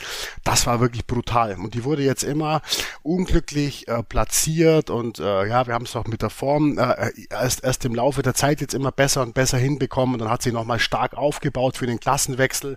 [0.45, 1.57] Das war wirklich brutal.
[1.57, 2.63] Und die wurde jetzt immer
[3.03, 7.65] unglücklich äh, platziert und äh, ja, wir haben es auch mit der Form äh, erst,
[7.65, 10.53] erst im Laufe der Zeit jetzt immer besser und besser hinbekommen und dann hat sie
[10.53, 12.77] nochmal stark aufgebaut für den Klassenwechsel.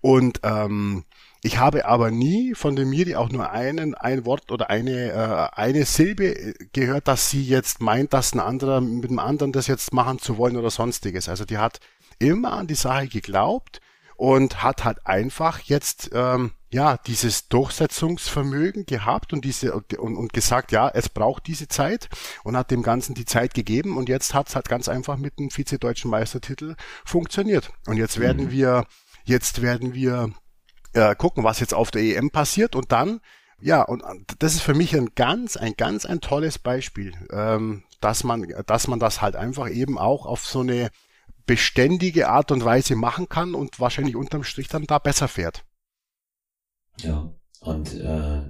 [0.00, 1.04] Und ähm,
[1.46, 5.56] ich habe aber nie von der Miri auch nur einen, ein Wort oder eine, äh,
[5.56, 9.68] eine Silbe äh, gehört, dass sie jetzt meint, dass ein anderer mit dem anderen das
[9.68, 11.28] jetzt machen zu wollen oder sonstiges.
[11.28, 11.78] Also die hat
[12.18, 13.80] immer an die Sache geglaubt
[14.16, 20.72] und hat halt einfach jetzt ähm, ja dieses Durchsetzungsvermögen gehabt und diese und, und gesagt,
[20.72, 22.08] ja, es braucht diese Zeit
[22.42, 25.38] und hat dem Ganzen die Zeit gegeben und jetzt hat es halt ganz einfach mit
[25.38, 26.74] dem Vize-Deutschen Meistertitel
[27.04, 27.70] funktioniert.
[27.86, 28.50] Und jetzt werden mhm.
[28.50, 28.86] wir,
[29.24, 30.32] jetzt werden wir
[30.96, 33.20] äh, gucken, was jetzt auf der EM passiert und dann,
[33.60, 34.02] ja, und
[34.38, 38.88] das ist für mich ein ganz, ein ganz, ein tolles Beispiel, ähm, dass man, dass
[38.88, 40.90] man das halt einfach eben auch auf so eine
[41.46, 45.64] beständige Art und Weise machen kann und wahrscheinlich unterm Strich dann da besser fährt.
[46.98, 48.42] Ja, und äh,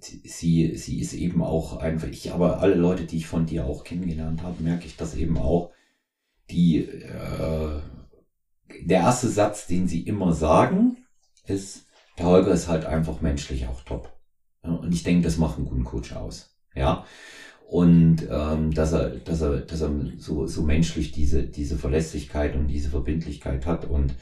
[0.00, 3.84] sie, sie ist eben auch einfach, ich, aber alle Leute, die ich von dir auch
[3.84, 5.72] kennengelernt habe, merke ich das eben auch,
[6.50, 7.80] die, äh,
[8.80, 10.98] der erste Satz, den sie immer sagen,
[11.46, 11.85] ist,
[12.18, 14.12] der Holger ist halt einfach menschlich auch top.
[14.62, 16.56] Und ich denke, das macht einen guten Coach aus.
[16.74, 17.04] Ja.
[17.68, 22.68] Und ähm, dass er, dass er, dass er so, so menschlich diese, diese Verlässlichkeit und
[22.68, 24.14] diese Verbindlichkeit hat und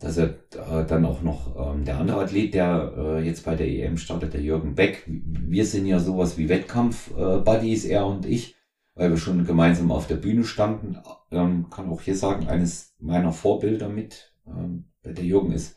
[0.00, 3.68] dass er äh, dann auch noch ähm, der andere Athlet, der äh, jetzt bei der
[3.68, 5.04] EM startet, der Jürgen Beck.
[5.06, 8.56] Wir sind ja sowas wie Wettkampf-Buddies, äh, er und ich,
[8.94, 10.98] weil wir schon gemeinsam auf der Bühne standen.
[11.30, 14.34] Ähm, kann auch hier sagen, eines meiner Vorbilder mit.
[14.46, 15.76] Ähm, der Jürgen ist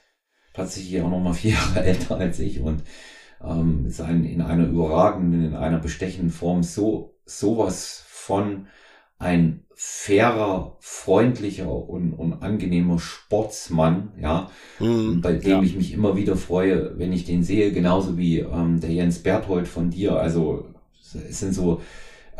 [0.53, 2.83] tatsächlich auch noch mal vier Jahre älter als ich und
[3.43, 8.67] ähm, ist ein, in einer überragenden, in einer bestechenden Form so sowas von
[9.17, 14.49] ein fairer, freundlicher und, und angenehmer Sportsmann, ja,
[14.79, 15.61] mhm, bei dem ja.
[15.63, 19.67] ich mich immer wieder freue, wenn ich den sehe, genauso wie ähm, der Jens Berthold
[19.67, 20.15] von dir.
[20.17, 20.73] Also
[21.13, 21.81] es sind so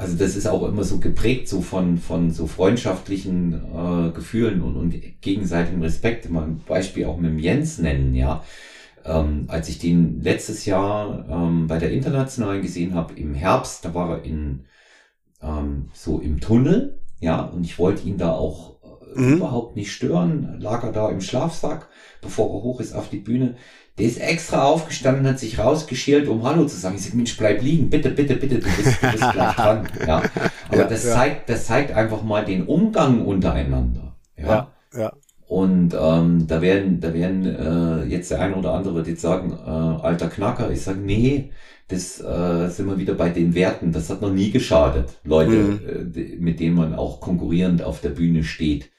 [0.03, 4.75] also das ist auch immer so geprägt so von, von so freundschaftlichen äh, Gefühlen und,
[4.75, 6.29] und gegenseitigem Respekt.
[6.29, 8.43] Mal ein Beispiel auch mit dem Jens nennen, ja.
[9.05, 13.93] Ähm, als ich den letztes Jahr ähm, bei der Internationalen gesehen habe, im Herbst, da
[13.93, 14.65] war er in
[15.41, 18.75] ähm, so im Tunnel, ja, und ich wollte ihn da auch
[19.15, 19.33] äh, mhm.
[19.37, 21.87] überhaupt nicht stören, lag er da im Schlafsack,
[22.21, 23.55] bevor er hoch ist auf die Bühne.
[23.99, 26.95] Der ist extra aufgestanden, hat sich rausgeschält, um Hallo zu sagen.
[26.95, 29.87] Ich sag, Mensch, bleib liegen, bitte, bitte, bitte, du bist, du bist gleich dran.
[30.07, 30.23] Ja.
[30.69, 31.13] Aber ja, das ja.
[31.13, 34.15] zeigt, das zeigt einfach mal den Umgang untereinander.
[34.35, 34.47] Ja.
[34.93, 35.13] ja, ja.
[35.47, 39.69] Und ähm, da werden, da werden äh, jetzt der eine oder andere jetzt sagen, äh,
[39.69, 40.71] alter Knacker.
[40.71, 41.51] Ich sage, nee,
[41.87, 43.91] das äh, sind wir wieder bei den Werten.
[43.91, 46.13] Das hat noch nie geschadet, Leute, mhm.
[46.15, 48.89] äh, mit denen man auch konkurrierend auf der Bühne steht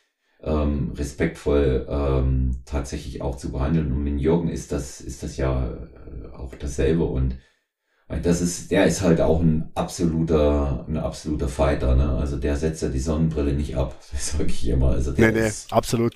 [0.44, 3.92] ähm, respektvoll ähm, tatsächlich auch zu behandeln.
[3.92, 7.38] Und mit Jürgen ist das, ist das ja äh, auch dasselbe und
[8.22, 12.16] das ist, der ist halt auch ein absoluter, ein absoluter Fighter, ne?
[12.18, 14.90] Also der setzt ja die Sonnenbrille nicht ab, das sage ich immer.
[14.90, 16.14] Also der nee, nee, absolut.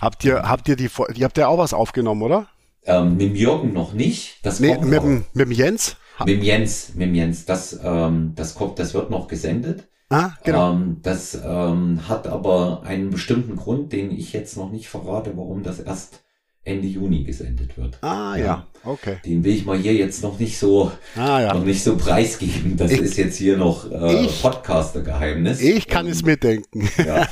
[0.00, 2.48] Habt ihr, habt ihr die, die habt ihr auch was aufgenommen, oder?
[2.84, 4.44] Ähm, mit dem Jürgen noch nicht.
[4.44, 5.96] Das nee, mit, dem, mit dem Jens?
[6.20, 7.44] Mit dem Jens, mit dem Jens.
[7.44, 9.88] Das, ähm, das kommt, das wird noch gesendet.
[10.10, 10.72] Ah, genau.
[10.72, 15.62] Ähm, das ähm, hat aber einen bestimmten Grund, den ich jetzt noch nicht verrate, warum
[15.62, 16.20] das erst
[16.64, 17.98] Ende Juni gesendet wird.
[18.02, 18.66] Ah ja, ja.
[18.84, 19.16] okay.
[19.24, 21.54] Den will ich mal hier jetzt noch nicht so ah, ja.
[21.54, 22.76] noch nicht so preisgeben.
[22.76, 25.60] Das ich, ist jetzt hier noch äh, Podcaster-Geheimnis.
[25.60, 26.88] Ich kann ähm, es mitdenken.
[26.98, 27.26] Ja.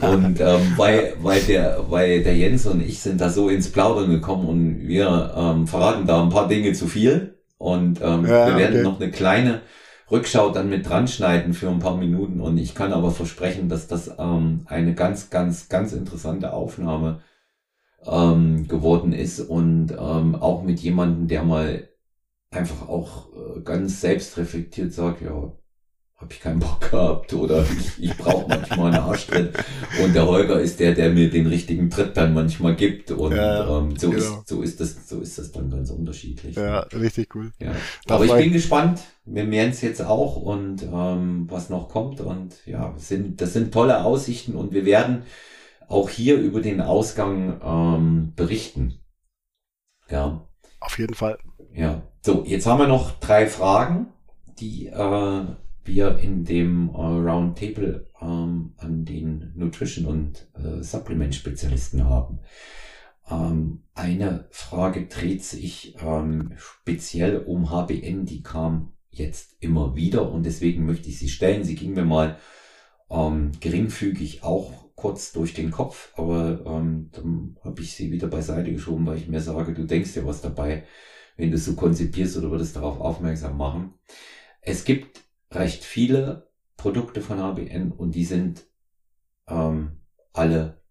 [0.00, 4.10] Und ähm, weil, weil der, weil der Jens und ich sind da so ins Plaudern
[4.10, 7.38] gekommen und wir ähm, verraten da ein paar Dinge zu viel.
[7.58, 8.82] Und ähm, wir werden okay.
[8.82, 9.62] noch eine kleine
[10.10, 12.40] Rückschau dann mit dran schneiden für ein paar Minuten.
[12.40, 17.20] Und ich kann aber versprechen, dass das ähm, eine ganz, ganz, ganz interessante Aufnahme
[18.04, 19.40] ähm, geworden ist.
[19.40, 21.88] Und ähm, auch mit jemandem, der mal
[22.50, 25.52] einfach auch äh, ganz selbstreflektiert sagt, ja,
[26.18, 29.52] habe ich keinen Bock gehabt oder ich, ich brauche manchmal einen Arschtritt.
[30.02, 33.10] Und der Holger ist der, der mir den richtigen Tritt dann manchmal gibt.
[33.10, 34.22] Und ja, ähm, so, genau.
[34.22, 36.56] ist, so, ist das, so ist das dann ganz unterschiedlich.
[36.56, 37.52] Ja, richtig cool.
[37.60, 37.72] Ja.
[38.08, 39.00] Aber ich bin gespannt.
[39.26, 42.22] Wir mehren es jetzt auch und ähm, was noch kommt.
[42.22, 45.24] Und ja, sind, das sind tolle Aussichten und wir werden
[45.86, 49.00] auch hier über den Ausgang ähm, berichten.
[50.08, 50.48] Ja.
[50.80, 51.36] Auf jeden Fall.
[51.74, 52.02] Ja.
[52.22, 54.06] So, jetzt haben wir noch drei Fragen,
[54.58, 55.44] die äh,
[55.86, 62.40] wir in dem äh, Roundtable ähm, an den Nutrition- und äh, Supplement-Spezialisten haben.
[63.28, 70.44] Ähm, eine Frage dreht sich ähm, speziell um HBN, die kam jetzt immer wieder und
[70.44, 71.64] deswegen möchte ich sie stellen.
[71.64, 72.38] Sie ging mir mal
[73.10, 78.72] ähm, geringfügig auch kurz durch den Kopf, aber ähm, dann habe ich sie wieder beiseite
[78.72, 80.84] geschoben, weil ich mir sage, du denkst dir was dabei,
[81.36, 83.94] wenn du so konzipierst oder würdest darauf aufmerksam machen.
[84.62, 85.25] Es gibt
[85.56, 88.66] recht viele Produkte von HBN und die sind
[89.48, 90.00] ähm,
[90.32, 90.82] alle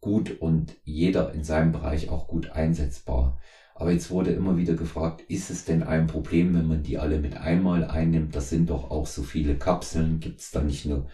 [0.00, 3.38] gut und jeder in seinem Bereich auch gut einsetzbar.
[3.74, 7.18] Aber jetzt wurde immer wieder gefragt, ist es denn ein Problem, wenn man die alle
[7.18, 8.36] mit einmal einnimmt?
[8.36, 10.20] Das sind doch auch so viele Kapseln.
[10.20, 11.06] Gibt es da nicht eine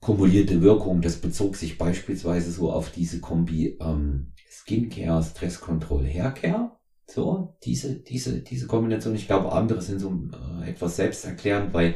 [0.00, 1.00] kumulierte Wirkung?
[1.00, 6.77] Das bezog sich beispielsweise so auf diese Kombi ähm, Skincare, Stress Control, Haircare.
[7.10, 9.14] So, diese, diese, diese Kombination.
[9.14, 10.12] Ich glaube, andere sind so
[10.60, 11.94] äh, etwas selbsterklärend, weil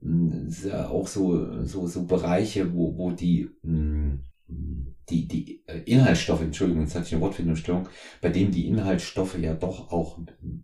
[0.00, 4.18] mh, hm, auch so, so, so Bereiche, wo, wo die, mh,
[4.48, 7.88] hm, die, die äh, Inhaltsstoffe, Entschuldigung, jetzt hatte ich eine Wortfindungsstörung,
[8.20, 10.18] bei denen die Inhaltsstoffe ja doch auch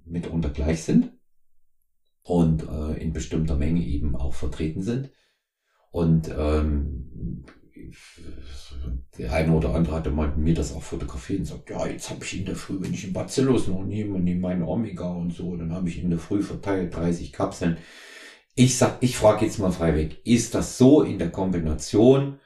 [0.05, 1.13] mitunter gleich sind
[2.23, 5.11] und äh, in bestimmter Menge eben auch vertreten sind.
[5.91, 7.45] Und ähm,
[9.19, 12.25] der eine oder andere hatte mal mir das auch fotografiert und sagt, ja, jetzt habe
[12.25, 15.33] ich in der Früh, wenn ich in Bacillus noch nehme und nehme meine Omega und
[15.33, 17.79] so, dann habe ich in der Früh verteilt 30 Kapseln.
[18.55, 22.39] Ich sag, ich frage jetzt mal frei weg, ist das so in der Kombination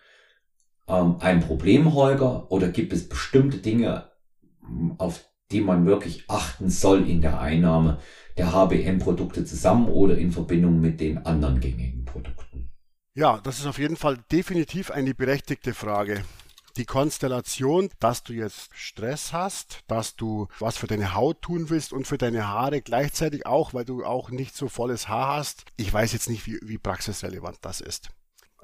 [0.88, 4.10] ähm, ein Problem, Holger, oder gibt es bestimmte Dinge,
[4.60, 7.98] hm, auf die man wirklich achten soll in der Einnahme
[8.36, 12.73] der HBM-Produkte zusammen oder in Verbindung mit den anderen gängigen Produkten?
[13.16, 16.24] Ja, das ist auf jeden Fall definitiv eine berechtigte Frage.
[16.76, 21.92] Die Konstellation, dass du jetzt Stress hast, dass du was für deine Haut tun willst
[21.92, 25.64] und für deine Haare gleichzeitig auch, weil du auch nicht so volles Haar hast.
[25.76, 28.08] Ich weiß jetzt nicht, wie, wie praxisrelevant das ist.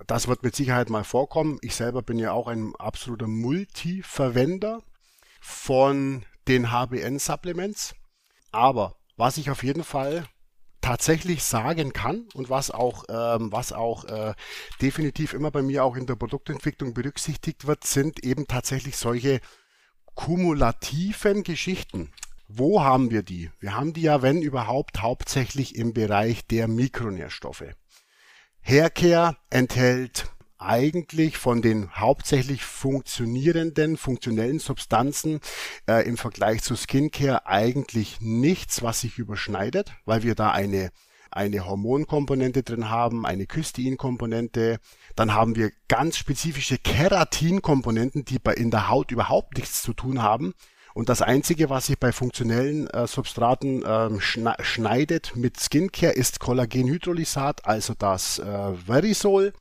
[0.09, 1.59] Das wird mit Sicherheit mal vorkommen.
[1.62, 4.82] Ich selber bin ja auch ein absoluter Multi-Verwender
[5.40, 7.94] von den HBN-Supplements.
[8.51, 10.24] Aber was ich auf jeden Fall
[10.81, 14.35] tatsächlich sagen kann und was auch, ähm, was auch äh,
[14.81, 19.41] definitiv immer bei mir auch in der Produktentwicklung berücksichtigt wird, sind eben tatsächlich solche
[20.14, 22.12] kumulativen Geschichten.
[22.49, 23.51] Wo haben wir die?
[23.61, 27.64] Wir haben die ja, wenn überhaupt, hauptsächlich im Bereich der Mikronährstoffe.
[28.62, 35.40] Haircare enthält eigentlich von den hauptsächlich funktionierenden, funktionellen Substanzen
[35.88, 40.90] äh, im Vergleich zu Skincare eigentlich nichts, was sich überschneidet, weil wir da eine
[41.30, 44.78] eine Hormonkomponente drin haben, eine Cysteinkomponente,
[45.14, 50.22] dann haben wir ganz spezifische Keratinkomponenten, die bei in der Haut überhaupt nichts zu tun
[50.22, 50.54] haben.
[50.92, 57.64] Und das Einzige, was sich bei funktionellen äh, Substraten ähm, schneidet mit Skincare, ist Kollagenhydrolysat,
[57.64, 59.52] also das äh, Verisol.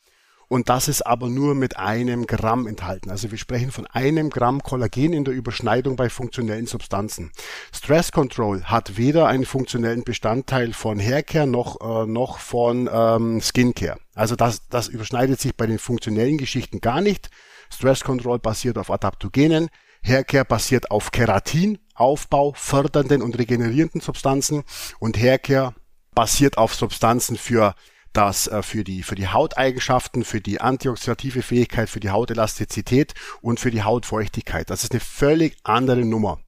[0.49, 3.11] Und das ist aber nur mit einem Gramm enthalten.
[3.11, 7.31] Also wir sprechen von einem Gramm Kollagen in der Überschneidung bei funktionellen Substanzen.
[7.71, 13.99] Stress Control hat weder einen funktionellen Bestandteil von Haircare noch, äh, noch von ähm, Skincare.
[14.15, 17.29] Also das, das überschneidet sich bei den funktionellen Geschichten gar nicht.
[17.71, 19.69] Stress Control basiert auf Adaptogenen.
[20.03, 24.63] Haircare basiert auf Keratin, Aufbau, fördernden und regenerierenden Substanzen
[24.97, 25.75] und Haircare
[26.15, 27.75] basiert auf Substanzen für
[28.13, 33.59] das äh, für die, für die Hauteigenschaften, für die antioxidative Fähigkeit, für die Hautelastizität und
[33.59, 34.69] für die Hautfeuchtigkeit.
[34.69, 36.39] Das ist eine völlig andere Nummer.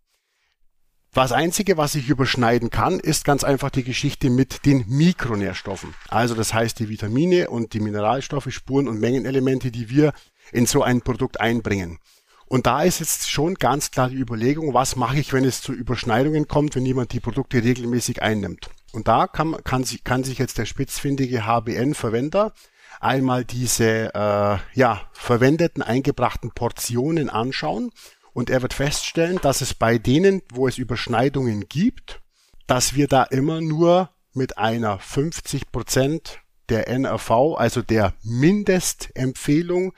[1.13, 5.93] Das Einzige, was ich überschneiden kann, ist ganz einfach die Geschichte mit den Mikronährstoffen.
[6.07, 10.13] Also das heißt die Vitamine und die Mineralstoffe, Spuren und Mengenelemente, die wir
[10.53, 11.99] in so ein Produkt einbringen.
[12.47, 15.73] Und da ist jetzt schon ganz klar die Überlegung, was mache ich, wenn es zu
[15.73, 18.69] Überschneidungen kommt, wenn jemand die Produkte regelmäßig einnimmt.
[18.93, 22.53] Und da kann, kann, kann sich jetzt der spitzfindige HBN-Verwender
[22.99, 27.91] einmal diese äh, ja, verwendeten, eingebrachten Portionen anschauen
[28.33, 32.21] und er wird feststellen, dass es bei denen, wo es Überschneidungen gibt,
[32.67, 36.37] dass wir da immer nur mit einer 50%
[36.69, 39.93] der NRV, also der Mindestempfehlung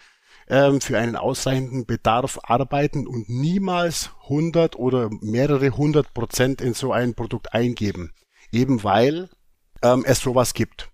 [0.48, 6.92] ähm, für einen ausreichenden Bedarf arbeiten und niemals 100 oder mehrere 100 Prozent in so
[6.92, 8.12] ein Produkt eingeben.
[8.54, 9.30] Eben weil
[9.82, 10.90] ähm, es sowas gibt.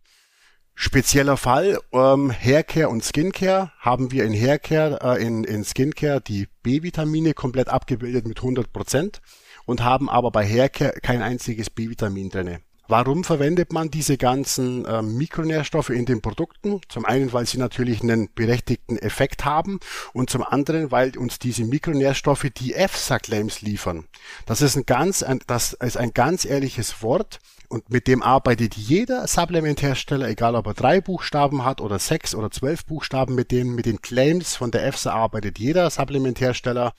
[0.73, 6.47] Spezieller Fall, ähm, Haircare und Skincare haben wir in Haircare, äh, in, in Skincare die
[6.63, 9.21] B-Vitamine komplett abgebildet mit 100 Prozent
[9.65, 12.61] und haben aber bei Haircare kein einziges B-Vitamin drinne.
[12.89, 16.81] Warum verwendet man diese ganzen äh, Mikronährstoffe in den Produkten?
[16.89, 19.79] Zum einen, weil sie natürlich einen berechtigten Effekt haben
[20.11, 24.05] und zum anderen, weil uns diese Mikronährstoffe die EFSA-Claims liefern.
[24.47, 27.37] Das ist ein ganz, ein, das ist ein ganz ehrliches Wort
[27.67, 32.49] und mit dem arbeitet jeder Supplementhersteller, egal ob er drei Buchstaben hat oder sechs oder
[32.49, 36.93] zwölf Buchstaben, mit denen, mit den Claims von der EFSA arbeitet jeder Supplementhersteller.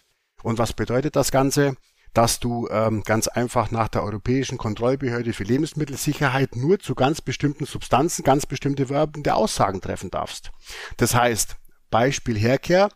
[0.44, 1.74] Und was bedeutet das Ganze?
[2.12, 7.66] Dass du ähm, ganz einfach nach der Europäischen Kontrollbehörde für Lebensmittelsicherheit nur zu ganz bestimmten
[7.66, 10.50] Substanzen ganz bestimmte Verben der Aussagen treffen darfst.
[10.96, 11.56] Das heißt,
[11.90, 12.88] Beispiel Herkehr,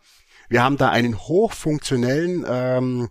[0.49, 3.09] wir haben da einen hochfunktionellen ähm,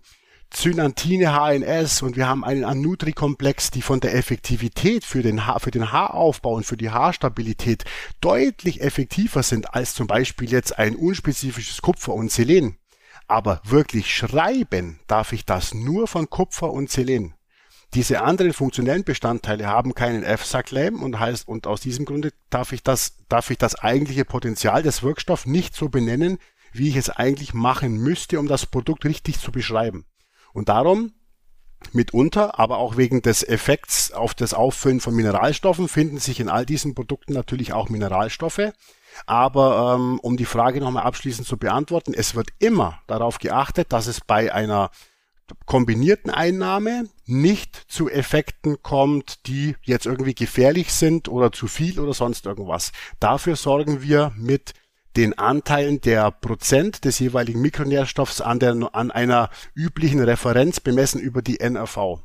[0.51, 5.71] Zynantine HNS und wir haben einen Anutri-Komplex, die von der Effektivität für den, ha für
[5.71, 7.83] den Haaraufbau und für die Haarstabilität
[8.21, 12.77] deutlich effektiver sind als zum Beispiel jetzt ein unspezifisches Kupfer und Selen.
[13.27, 17.33] Aber wirklich schreiben darf ich das nur von Kupfer und Selen.
[17.93, 22.83] Diese anderen funktionellen Bestandteile haben keinen EFSA-Claim und heißt, und aus diesem Grunde darf ich
[22.83, 26.37] das, darf ich das eigentliche Potenzial des Wirkstoffs nicht so benennen,
[26.73, 30.05] wie ich es eigentlich machen müsste, um das Produkt richtig zu beschreiben.
[30.51, 31.13] Und darum
[31.93, 36.65] Mitunter, aber auch wegen des Effekts auf das Auffüllen von Mineralstoffen finden sich in all
[36.65, 38.73] diesen Produkten natürlich auch Mineralstoffe.
[39.25, 44.07] Aber ähm, um die Frage nochmal abschließend zu beantworten, es wird immer darauf geachtet, dass
[44.07, 44.91] es bei einer
[45.65, 52.13] kombinierten Einnahme nicht zu Effekten kommt, die jetzt irgendwie gefährlich sind oder zu viel oder
[52.13, 52.91] sonst irgendwas.
[53.19, 54.73] Dafür sorgen wir mit
[55.15, 61.41] den Anteilen der Prozent des jeweiligen Mikronährstoffs an, der, an einer üblichen Referenz bemessen über
[61.41, 62.19] die NRV.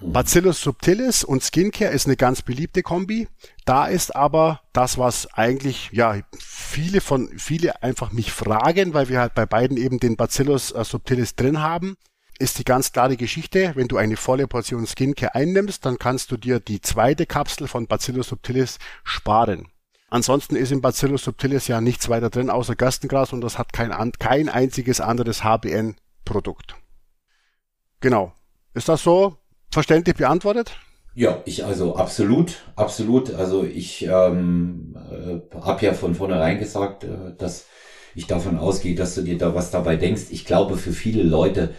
[0.00, 3.28] Bacillus subtilis und Skincare ist eine ganz beliebte Kombi.
[3.64, 9.20] Da ist aber das, was eigentlich, ja, viele von, viele einfach mich fragen, weil wir
[9.20, 11.96] halt bei beiden eben den Bacillus äh, subtilis drin haben,
[12.38, 13.72] ist die ganz klare Geschichte.
[13.76, 17.86] Wenn du eine volle Portion Skincare einnimmst, dann kannst du dir die zweite Kapsel von
[17.86, 19.68] Bacillus subtilis sparen.
[20.10, 24.12] Ansonsten ist im Bacillus subtilis ja nichts weiter drin außer Gerstengras und das hat kein,
[24.18, 26.76] kein einziges anderes HBN-Produkt.
[28.00, 28.32] Genau.
[28.74, 29.38] Ist das so?
[29.74, 30.76] Verständlich beantwortet?
[31.14, 33.34] Ja, ich also absolut, absolut.
[33.34, 37.66] Also ich ähm, äh, habe ja von vornherein gesagt, äh, dass
[38.16, 40.24] ich davon ausgehe, dass du dir da was dabei denkst.
[40.30, 41.70] Ich glaube, für viele Leute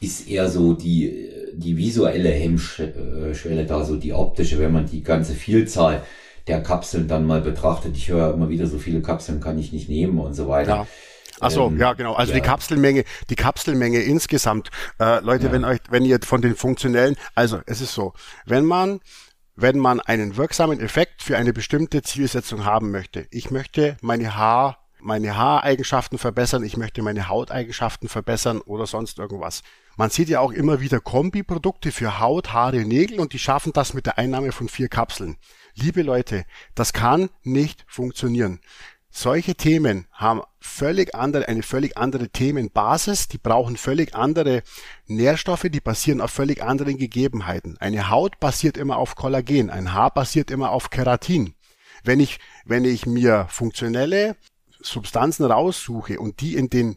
[0.00, 5.34] ist eher so die, die visuelle Hemmschwelle da, so die optische, wenn man die ganze
[5.34, 6.02] Vielzahl
[6.48, 7.96] der Kapseln dann mal betrachtet.
[7.96, 10.70] Ich höre immer wieder, so viele Kapseln kann ich nicht nehmen und so weiter.
[10.70, 10.86] Ja.
[11.42, 12.14] Ach so, ähm, ja, genau.
[12.14, 12.40] Also ja.
[12.40, 15.52] die Kapselmenge, die Kapselmenge insgesamt, äh, Leute, ja.
[15.52, 18.14] wenn euch, wenn ihr von den funktionellen, also es ist so,
[18.46, 19.00] wenn man
[19.54, 23.26] wenn man einen wirksamen Effekt für eine bestimmte Zielsetzung haben möchte.
[23.30, 29.62] Ich möchte meine Haar, meine Haareigenschaften verbessern, ich möchte meine Hauteigenschaften verbessern oder sonst irgendwas.
[29.96, 33.92] Man sieht ja auch immer wieder Kombiprodukte für Haut, Haare, Nägel und die schaffen das
[33.92, 35.36] mit der Einnahme von vier Kapseln.
[35.74, 38.60] Liebe Leute, das kann nicht funktionieren.
[39.14, 44.62] Solche Themen haben völlig andere, eine völlig andere Themenbasis, die brauchen völlig andere
[45.06, 47.76] Nährstoffe, die basieren auf völlig anderen Gegebenheiten.
[47.78, 51.54] Eine Haut basiert immer auf Kollagen, ein Haar basiert immer auf Keratin.
[52.02, 54.34] Wenn ich, wenn ich mir funktionelle
[54.80, 56.96] Substanzen raussuche und die in den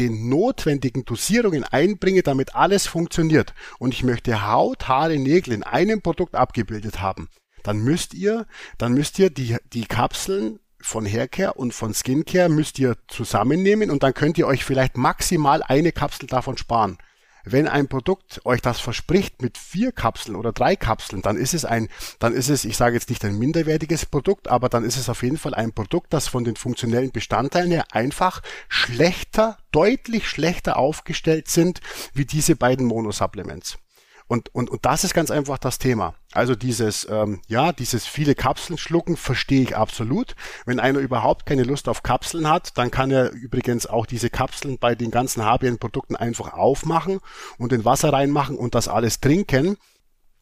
[0.00, 6.02] den notwendigen Dosierungen einbringe, damit alles funktioniert und ich möchte Haut, Haare, Nägel in einem
[6.02, 7.28] Produkt abgebildet haben,
[7.62, 12.78] dann müsst ihr, dann müsst ihr die, die Kapseln von Haircare und von Skincare müsst
[12.78, 16.98] ihr zusammennehmen und dann könnt ihr euch vielleicht maximal eine Kapsel davon sparen.
[17.46, 21.66] Wenn ein Produkt euch das verspricht mit vier Kapseln oder drei Kapseln, dann ist es
[21.66, 25.10] ein, dann ist es, ich sage jetzt nicht ein minderwertiges Produkt, aber dann ist es
[25.10, 30.78] auf jeden Fall ein Produkt, das von den funktionellen Bestandteilen her einfach schlechter, deutlich schlechter
[30.78, 31.80] aufgestellt sind
[32.14, 33.78] wie diese beiden Monosupplements.
[34.26, 36.14] Und, und, und das ist ganz einfach das Thema.
[36.32, 40.34] Also dieses, ähm, ja, dieses viele Kapseln schlucken verstehe ich absolut.
[40.64, 44.78] Wenn einer überhaupt keine Lust auf Kapseln hat, dann kann er übrigens auch diese Kapseln
[44.78, 47.20] bei den ganzen HBN-Produkten einfach aufmachen
[47.58, 49.76] und in Wasser reinmachen und das alles trinken.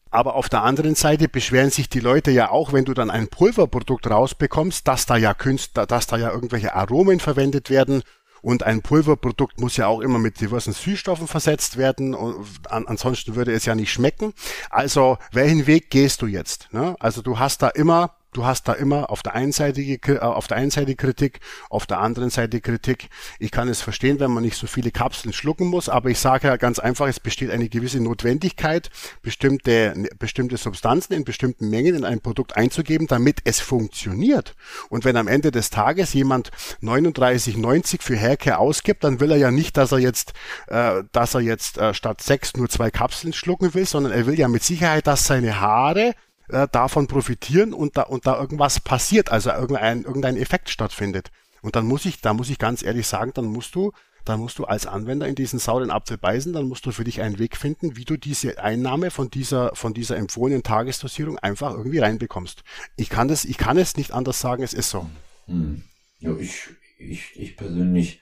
[0.09, 3.27] Aber auf der anderen Seite beschweren sich die Leute ja auch, wenn du dann ein
[3.27, 8.03] Pulverprodukt rausbekommst, dass da ja Künstler, dass da ja irgendwelche Aromen verwendet werden
[8.43, 12.13] Und ein Pulverprodukt muss ja auch immer mit diversen Süßstoffen versetzt werden.
[12.13, 14.33] Und an, ansonsten würde es ja nicht schmecken.
[14.69, 16.67] Also welchen Weg gehst du jetzt?
[16.71, 16.95] Ne?
[16.99, 20.47] Also du hast da immer du hast da immer auf der einen Seite, äh, auf
[20.47, 23.09] der einen Seite Kritik, auf der anderen Seite Kritik.
[23.39, 26.47] Ich kann es verstehen, wenn man nicht so viele Kapseln schlucken muss, aber ich sage
[26.47, 28.89] ja ganz einfach, es besteht eine gewisse Notwendigkeit,
[29.21, 34.55] bestimmte, bestimmte Substanzen in bestimmten Mengen in ein Produkt einzugeben, damit es funktioniert.
[34.89, 39.51] Und wenn am Ende des Tages jemand 39,90 für Haircare ausgibt, dann will er ja
[39.51, 40.33] nicht, dass er jetzt,
[40.67, 44.37] äh, dass er jetzt äh, statt sechs nur zwei Kapseln schlucken will, sondern er will
[44.37, 46.15] ja mit Sicherheit, dass seine Haare
[46.53, 51.31] äh, davon profitieren und da, und da irgendwas passiert, also irgendein, irgendein Effekt stattfindet.
[51.61, 53.91] Und dann muss ich, da muss ich ganz ehrlich sagen, dann musst du,
[54.25, 57.21] dann musst du als Anwender in diesen sauren Apfel beißen, dann musst du für dich
[57.21, 61.99] einen Weg finden, wie du diese Einnahme von dieser, von dieser empfohlenen Tagesdosierung einfach irgendwie
[61.99, 62.63] reinbekommst.
[62.95, 65.09] Ich kann das, ich kann es nicht anders sagen, es ist so.
[65.45, 65.83] Hm.
[66.19, 68.21] Ja, ich, ich, ich persönlich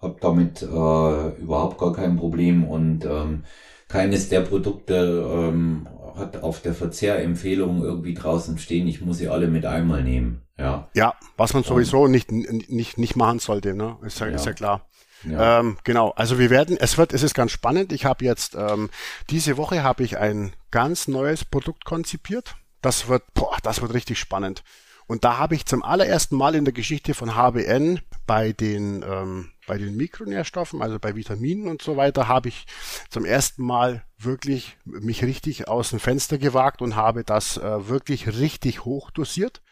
[0.00, 3.44] habe damit äh, überhaupt gar kein Problem und ähm,
[3.88, 9.48] keines der Produkte ähm, hat auf der Verzehrempfehlung irgendwie draußen stehen, ich muss sie alle
[9.48, 10.42] mit einmal nehmen.
[10.58, 13.98] Ja, ja was man sowieso nicht, nicht, nicht machen sollte, ne?
[14.02, 14.34] Ist ja, ja.
[14.34, 14.86] Ist ja klar.
[15.24, 15.60] Ja.
[15.60, 17.92] Ähm, genau, also wir werden, es wird, es ist ganz spannend.
[17.92, 18.90] Ich habe jetzt, ähm,
[19.30, 22.56] diese Woche habe ich ein ganz neues Produkt konzipiert.
[22.80, 24.62] Das wird, boah, das wird richtig spannend.
[25.06, 29.52] Und da habe ich zum allerersten Mal in der Geschichte von HBN bei den ähm,
[29.66, 32.66] bei den Mikronährstoffen, also bei Vitaminen und so weiter, habe ich
[33.10, 38.38] zum ersten Mal wirklich mich richtig aus dem Fenster gewagt und habe das äh, wirklich
[38.38, 39.62] richtig hoch dosiert,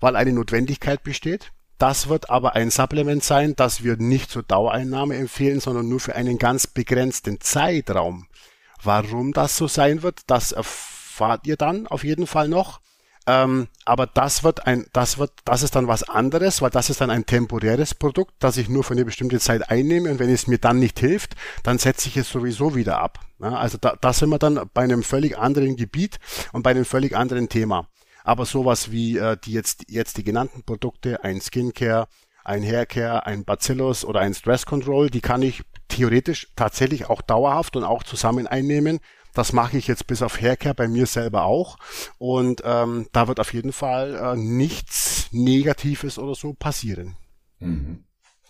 [0.00, 1.52] weil eine Notwendigkeit besteht.
[1.78, 6.14] Das wird aber ein Supplement sein, das wir nicht zur Dauereinnahme empfehlen, sondern nur für
[6.14, 8.26] einen ganz begrenzten Zeitraum.
[8.82, 12.80] Warum das so sein wird, das erfahrt ihr dann auf jeden Fall noch.
[13.28, 17.00] Ähm, aber das wird ein, das wird, das ist dann was anderes, weil das ist
[17.00, 20.46] dann ein temporäres Produkt, das ich nur für eine bestimmte Zeit einnehme und wenn es
[20.46, 23.18] mir dann nicht hilft, dann setze ich es sowieso wieder ab.
[23.40, 26.18] Ja, also da, da sind wir dann bei einem völlig anderen Gebiet
[26.52, 27.88] und bei einem völlig anderen Thema.
[28.22, 32.06] Aber sowas wie äh, die jetzt, jetzt die genannten Produkte, ein Skincare,
[32.44, 37.76] ein Haircare, ein Bacillus oder ein Stress Control, die kann ich theoretisch tatsächlich auch dauerhaft
[37.76, 39.00] und auch zusammen einnehmen
[39.36, 41.78] das mache ich jetzt bis auf Haircare bei mir selber auch.
[42.18, 47.16] Und ähm, da wird auf jeden Fall äh, nichts Negatives oder so passieren.
[47.58, 48.04] Mhm.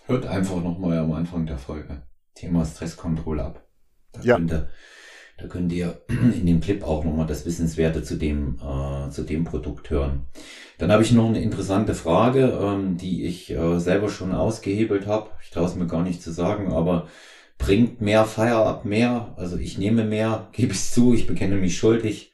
[0.07, 2.03] Hört einfach nochmal am Anfang der Folge
[2.35, 3.67] Thema Stresskontrolle ab.
[4.13, 4.37] Da ja.
[4.37, 4.69] Könnt ihr,
[5.39, 9.45] da könnt ihr in dem Clip auch nochmal das Wissenswerte zu dem, äh, zu dem
[9.45, 10.27] Produkt hören.
[10.79, 15.31] Dann habe ich noch eine interessante Frage, ähm, die ich äh, selber schon ausgehebelt habe.
[15.43, 17.09] Ich traue es mir gar nicht zu sagen, aber
[17.59, 19.35] bringt mehr Feierab mehr.
[19.37, 22.33] Also ich nehme mehr, gebe ich zu, ich bekenne mich schuldig.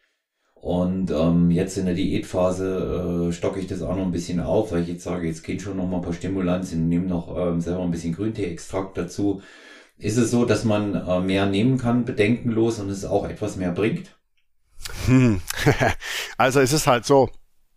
[0.55, 4.71] Und ähm, jetzt in der Diätphase äh, stocke ich das auch noch ein bisschen auf,
[4.71, 7.61] weil ich jetzt sage, jetzt geht schon noch mal ein paar Stimulantien, nehme noch ähm,
[7.61, 9.43] selber ein bisschen Grüntee-Extrakt dazu.
[9.99, 13.73] Ist es so, dass man äh, mehr nehmen kann, bedenkenlos, und es auch etwas mehr
[13.73, 14.17] bringt?
[15.07, 15.41] Hm.
[16.37, 17.29] also es ist halt so,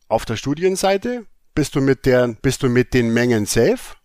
[0.08, 1.26] auf der Studienseite
[1.56, 3.96] bist du mit der, bist du mit den Mengen safe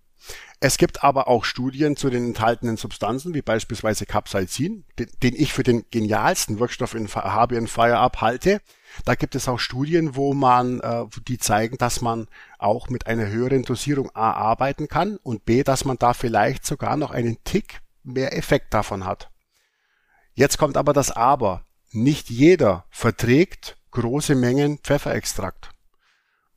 [0.63, 5.55] es gibt aber auch Studien zu den enthaltenen Substanzen, wie beispielsweise Capsaicin, den, den ich
[5.55, 8.61] für den genialsten Wirkstoff in HBN Fire halte.
[9.07, 13.29] Da gibt es auch Studien, wo man, äh, die zeigen, dass man auch mit einer
[13.29, 17.81] höheren Dosierung A arbeiten kann und B, dass man da vielleicht sogar noch einen Tick
[18.03, 19.31] mehr Effekt davon hat.
[20.35, 21.65] Jetzt kommt aber das Aber.
[21.93, 25.71] Nicht jeder verträgt große Mengen Pfefferextrakt.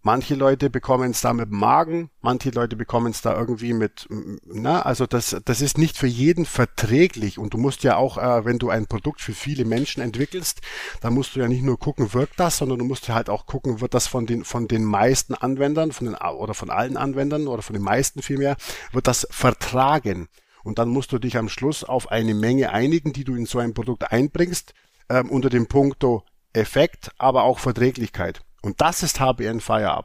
[0.05, 4.05] Manche Leute bekommen es da mit dem Magen, manche Leute bekommen es da irgendwie mit,
[4.43, 7.39] na, also das, das ist nicht für jeden verträglich.
[7.39, 10.59] Und du musst ja auch, äh, wenn du ein Produkt für viele Menschen entwickelst,
[10.99, 13.45] dann musst du ja nicht nur gucken, wirkt das, sondern du musst ja halt auch
[13.45, 17.47] gucken, wird das von den, von den meisten Anwendern, von den, oder von allen Anwendern
[17.47, 18.57] oder von den meisten vielmehr,
[18.91, 20.27] wird das vertragen.
[20.65, 23.59] Und dann musst du dich am Schluss auf eine Menge einigen, die du in so
[23.59, 24.73] ein Produkt einbringst,
[25.07, 28.41] ähm, unter dem Punkto Effekt, aber auch Verträglichkeit.
[28.63, 30.03] Und das ist HBN Fire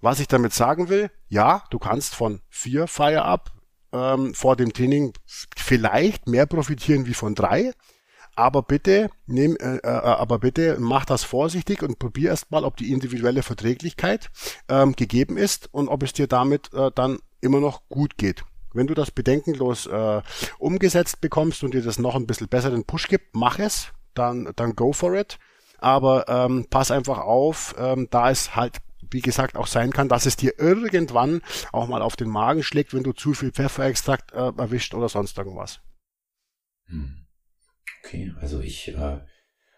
[0.00, 3.40] Was ich damit sagen will, ja, du kannst von vier Fire
[3.92, 5.12] ähm, vor dem Training
[5.56, 7.72] vielleicht mehr profitieren wie von drei.
[8.36, 12.78] Aber bitte, nehm, äh, äh, aber bitte mach das vorsichtig und probier erst mal, ob
[12.78, 14.30] die individuelle Verträglichkeit
[14.68, 18.44] ähm, gegeben ist und ob es dir damit äh, dann immer noch gut geht.
[18.72, 20.22] Wenn du das bedenkenlos äh,
[20.58, 24.50] umgesetzt bekommst und dir das noch ein bisschen besser den Push gibt, mach es, dann,
[24.56, 25.38] dann go for it.
[25.80, 28.78] Aber ähm, pass einfach auf, ähm, da es halt
[29.10, 32.94] wie gesagt auch sein kann, dass es dir irgendwann auch mal auf den Magen schlägt,
[32.94, 35.80] wenn du zu viel Pfefferextrakt äh, erwischt oder sonst irgendwas.
[36.86, 37.26] Hm.
[38.04, 39.20] Okay, also ich äh,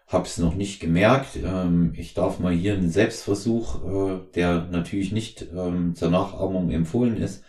[0.07, 1.35] habe es noch nicht gemerkt.
[1.35, 7.17] Ähm, ich darf mal hier einen Selbstversuch, äh, der natürlich nicht ähm, zur Nachahmung empfohlen
[7.17, 7.43] ist,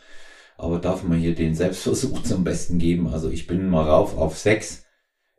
[0.56, 3.08] aber darf man hier den Selbstversuch zum Besten geben.
[3.08, 4.83] Also ich bin mal rauf auf sechs,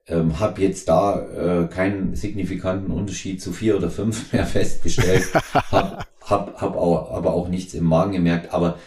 [0.07, 1.19] ähm, habe jetzt da
[1.63, 7.33] äh, keinen signifikanten Unterschied zu vier oder fünf mehr festgestellt, hab, hab, hab auch, aber
[7.33, 8.79] auch nichts im Magen gemerkt, aber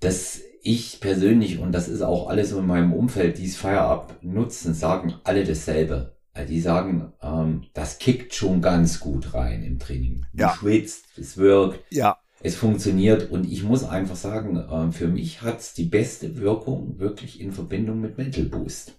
[0.00, 4.72] das ich persönlich, und das ist auch alles in meinem Umfeld, die es Feierab nutzen,
[4.72, 6.14] sagen alle dasselbe.
[6.32, 10.24] Also die sagen, ähm, das kickt schon ganz gut rein im Training.
[10.32, 10.54] Du ja.
[10.54, 11.80] schwitzt, es wirkt.
[11.90, 16.98] Ja es funktioniert und ich muss einfach sagen, äh, für mich hat's die beste Wirkung
[16.98, 18.92] wirklich in Verbindung mit Mental Boost.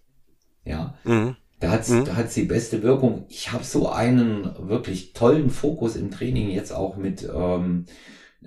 [0.66, 1.36] Ja, mhm.
[1.66, 2.06] Da hat's, mhm.
[2.06, 3.26] da hat's die beste Wirkung.
[3.28, 7.86] Ich habe so einen wirklich tollen Fokus im Training jetzt auch mit ähm,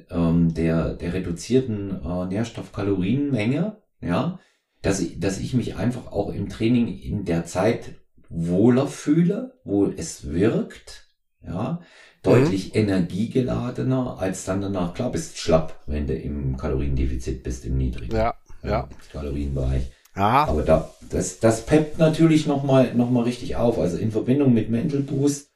[0.08, 3.82] ähm, der der reduzierten äh, Nährstoffkalorienmenge.
[4.00, 4.38] Ja,
[4.82, 7.96] dass ich, dass ich mich einfach auch im Training in der Zeit
[8.28, 11.08] wohler fühle, wo es wirkt.
[11.42, 11.80] Ja,
[12.22, 12.80] deutlich mhm.
[12.82, 14.94] energiegeladener als dann danach.
[14.94, 18.88] Klar, bist schlapp, wenn du im Kaloriendefizit bist, im niedrigen ja, ja.
[19.10, 19.90] Kalorienbereich.
[20.18, 20.44] Aha.
[20.44, 23.78] Aber da, das, das peppt natürlich nochmal noch mal richtig auf.
[23.78, 25.50] Also in Verbindung mit Mental Boost,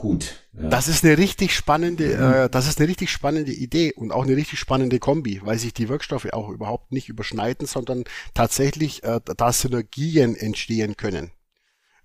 [0.00, 0.46] gut.
[0.52, 0.68] Ja.
[0.68, 2.32] Das ist eine richtig spannende, mhm.
[2.44, 5.72] äh, das ist eine richtig spannende Idee und auch eine richtig spannende Kombi, weil sich
[5.74, 8.04] die Wirkstoffe auch überhaupt nicht überschneiden, sondern
[8.34, 11.30] tatsächlich äh, da Synergien entstehen können.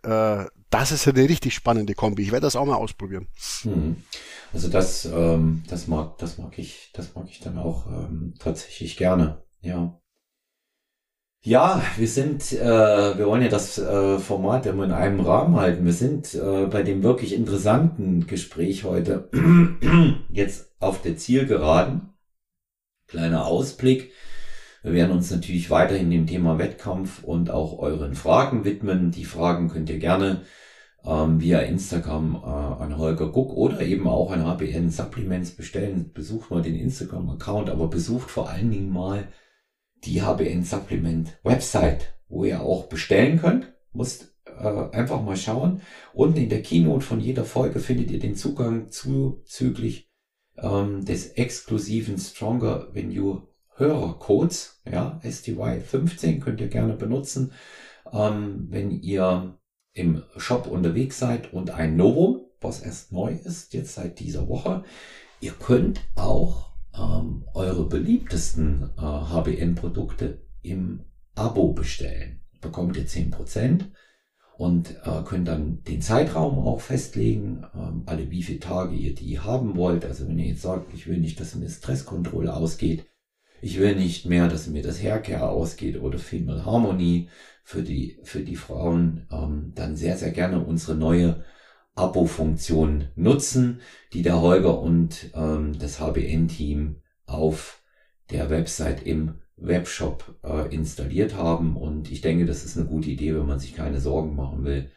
[0.03, 2.23] Äh, das ist eine richtig spannende Kombi.
[2.23, 3.27] Ich werde das auch mal ausprobieren.
[3.61, 3.95] Hm.
[4.53, 8.97] Also das, ähm, das mag, das mag ich, das mag ich dann auch ähm, tatsächlich
[8.97, 9.43] gerne.
[9.61, 9.99] Ja.
[11.45, 15.85] Ja, wir sind, äh, wir wollen ja das äh, Format immer in einem Rahmen halten.
[15.85, 19.29] Wir sind äh, bei dem wirklich interessanten Gespräch heute
[20.29, 22.09] jetzt auf der Zielgeraden.
[23.05, 24.11] Kleiner Ausblick.
[24.81, 29.11] Wir werden uns natürlich weiterhin dem Thema Wettkampf und auch euren Fragen widmen.
[29.11, 30.41] Die Fragen könnt ihr gerne
[31.05, 36.09] ähm, via Instagram äh, an Holger Guck oder eben auch an HBN Supplements bestellen.
[36.11, 39.27] Besucht mal den Instagram-Account, aber besucht vor allen Dingen mal
[40.05, 43.73] die HBN Supplement Website, wo ihr auch bestellen könnt.
[43.93, 45.81] Musst äh, einfach mal schauen.
[46.13, 50.09] Unten in der Keynote von jeder Folge findet ihr den Zugang zuzüglich
[50.57, 53.41] ähm, des exklusiven Stronger When You
[53.77, 57.51] Hörercodes, ja, STY 15 könnt ihr gerne benutzen,
[58.11, 59.59] ähm, wenn ihr
[59.91, 64.83] im Shop unterwegs seid und ein Novum, was erst neu ist, jetzt seit dieser Woche.
[65.41, 71.01] Ihr könnt auch ähm, eure beliebtesten äh, HBN-Produkte im
[71.35, 72.41] Abo bestellen.
[72.61, 73.91] Bekommt ihr zehn Prozent
[74.57, 79.39] und äh, könnt dann den Zeitraum auch festlegen, ähm, alle wie viele Tage ihr die
[79.39, 80.05] haben wollt.
[80.05, 83.05] Also wenn ihr jetzt sagt, ich will nicht, dass mir Stresskontrolle ausgeht,
[83.61, 87.29] ich will nicht mehr, dass mir das Haircare ausgeht oder Female Harmony
[87.63, 91.43] für die, für die Frauen, ähm, dann sehr, sehr gerne unsere neue
[91.95, 93.81] Abo-Funktion nutzen,
[94.13, 97.81] die der Holger und ähm, das HBN-Team auf
[98.29, 101.77] der Website im Webshop äh, installiert haben.
[101.77, 104.91] Und ich denke, das ist eine gute Idee, wenn man sich keine Sorgen machen will.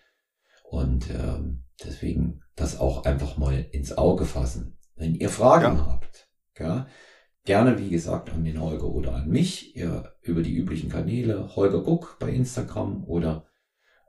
[0.65, 4.77] Und ähm, deswegen das auch einfach mal ins Auge fassen.
[4.97, 5.87] Wenn ihr Fragen ja.
[5.87, 6.29] habt,
[6.59, 6.89] ja,
[7.49, 11.83] Gerne, wie gesagt, an den Holger oder an mich, ihr über die üblichen Kanäle, Holger
[11.83, 13.47] Guck bei Instagram oder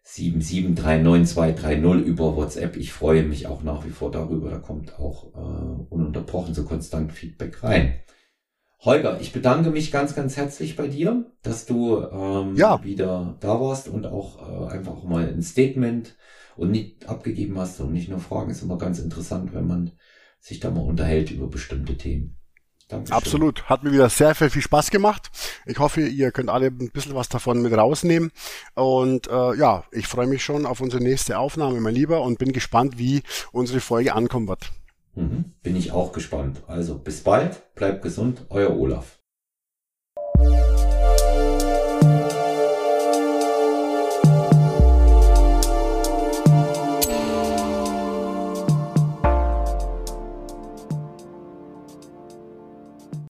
[0.06, 2.78] 7739230 über WhatsApp.
[2.78, 4.52] Ich freue mich auch nach wie vor darüber.
[4.52, 7.96] Da kommt auch äh, ununterbrochen so konstant Feedback rein.
[8.86, 12.84] Holger, ich bedanke mich ganz, ganz herzlich bei dir, dass du ähm, ja.
[12.84, 16.16] wieder da warst und auch äh, einfach mal ein Statement
[16.56, 18.52] und nicht abgegeben hast und nicht nur Fragen.
[18.52, 19.92] Ist immer ganz interessant, wenn man
[20.40, 22.38] sich da mal unterhält über bestimmte Themen.
[22.88, 23.18] Dankeschön.
[23.18, 23.64] Absolut.
[23.64, 25.32] Hat mir wieder sehr, sehr viel Spaß gemacht.
[25.66, 28.32] Ich hoffe, ihr könnt alle ein bisschen was davon mit rausnehmen.
[28.76, 32.54] Und äh, ja, ich freue mich schon auf unsere nächste Aufnahme, mein Lieber, und bin
[32.54, 34.72] gespannt, wie unsere Folge ankommen wird.
[35.16, 35.54] Mhm.
[35.64, 36.64] Bin ich auch gespannt.
[36.68, 39.20] Also bis bald, bleibt gesund, euer Olaf.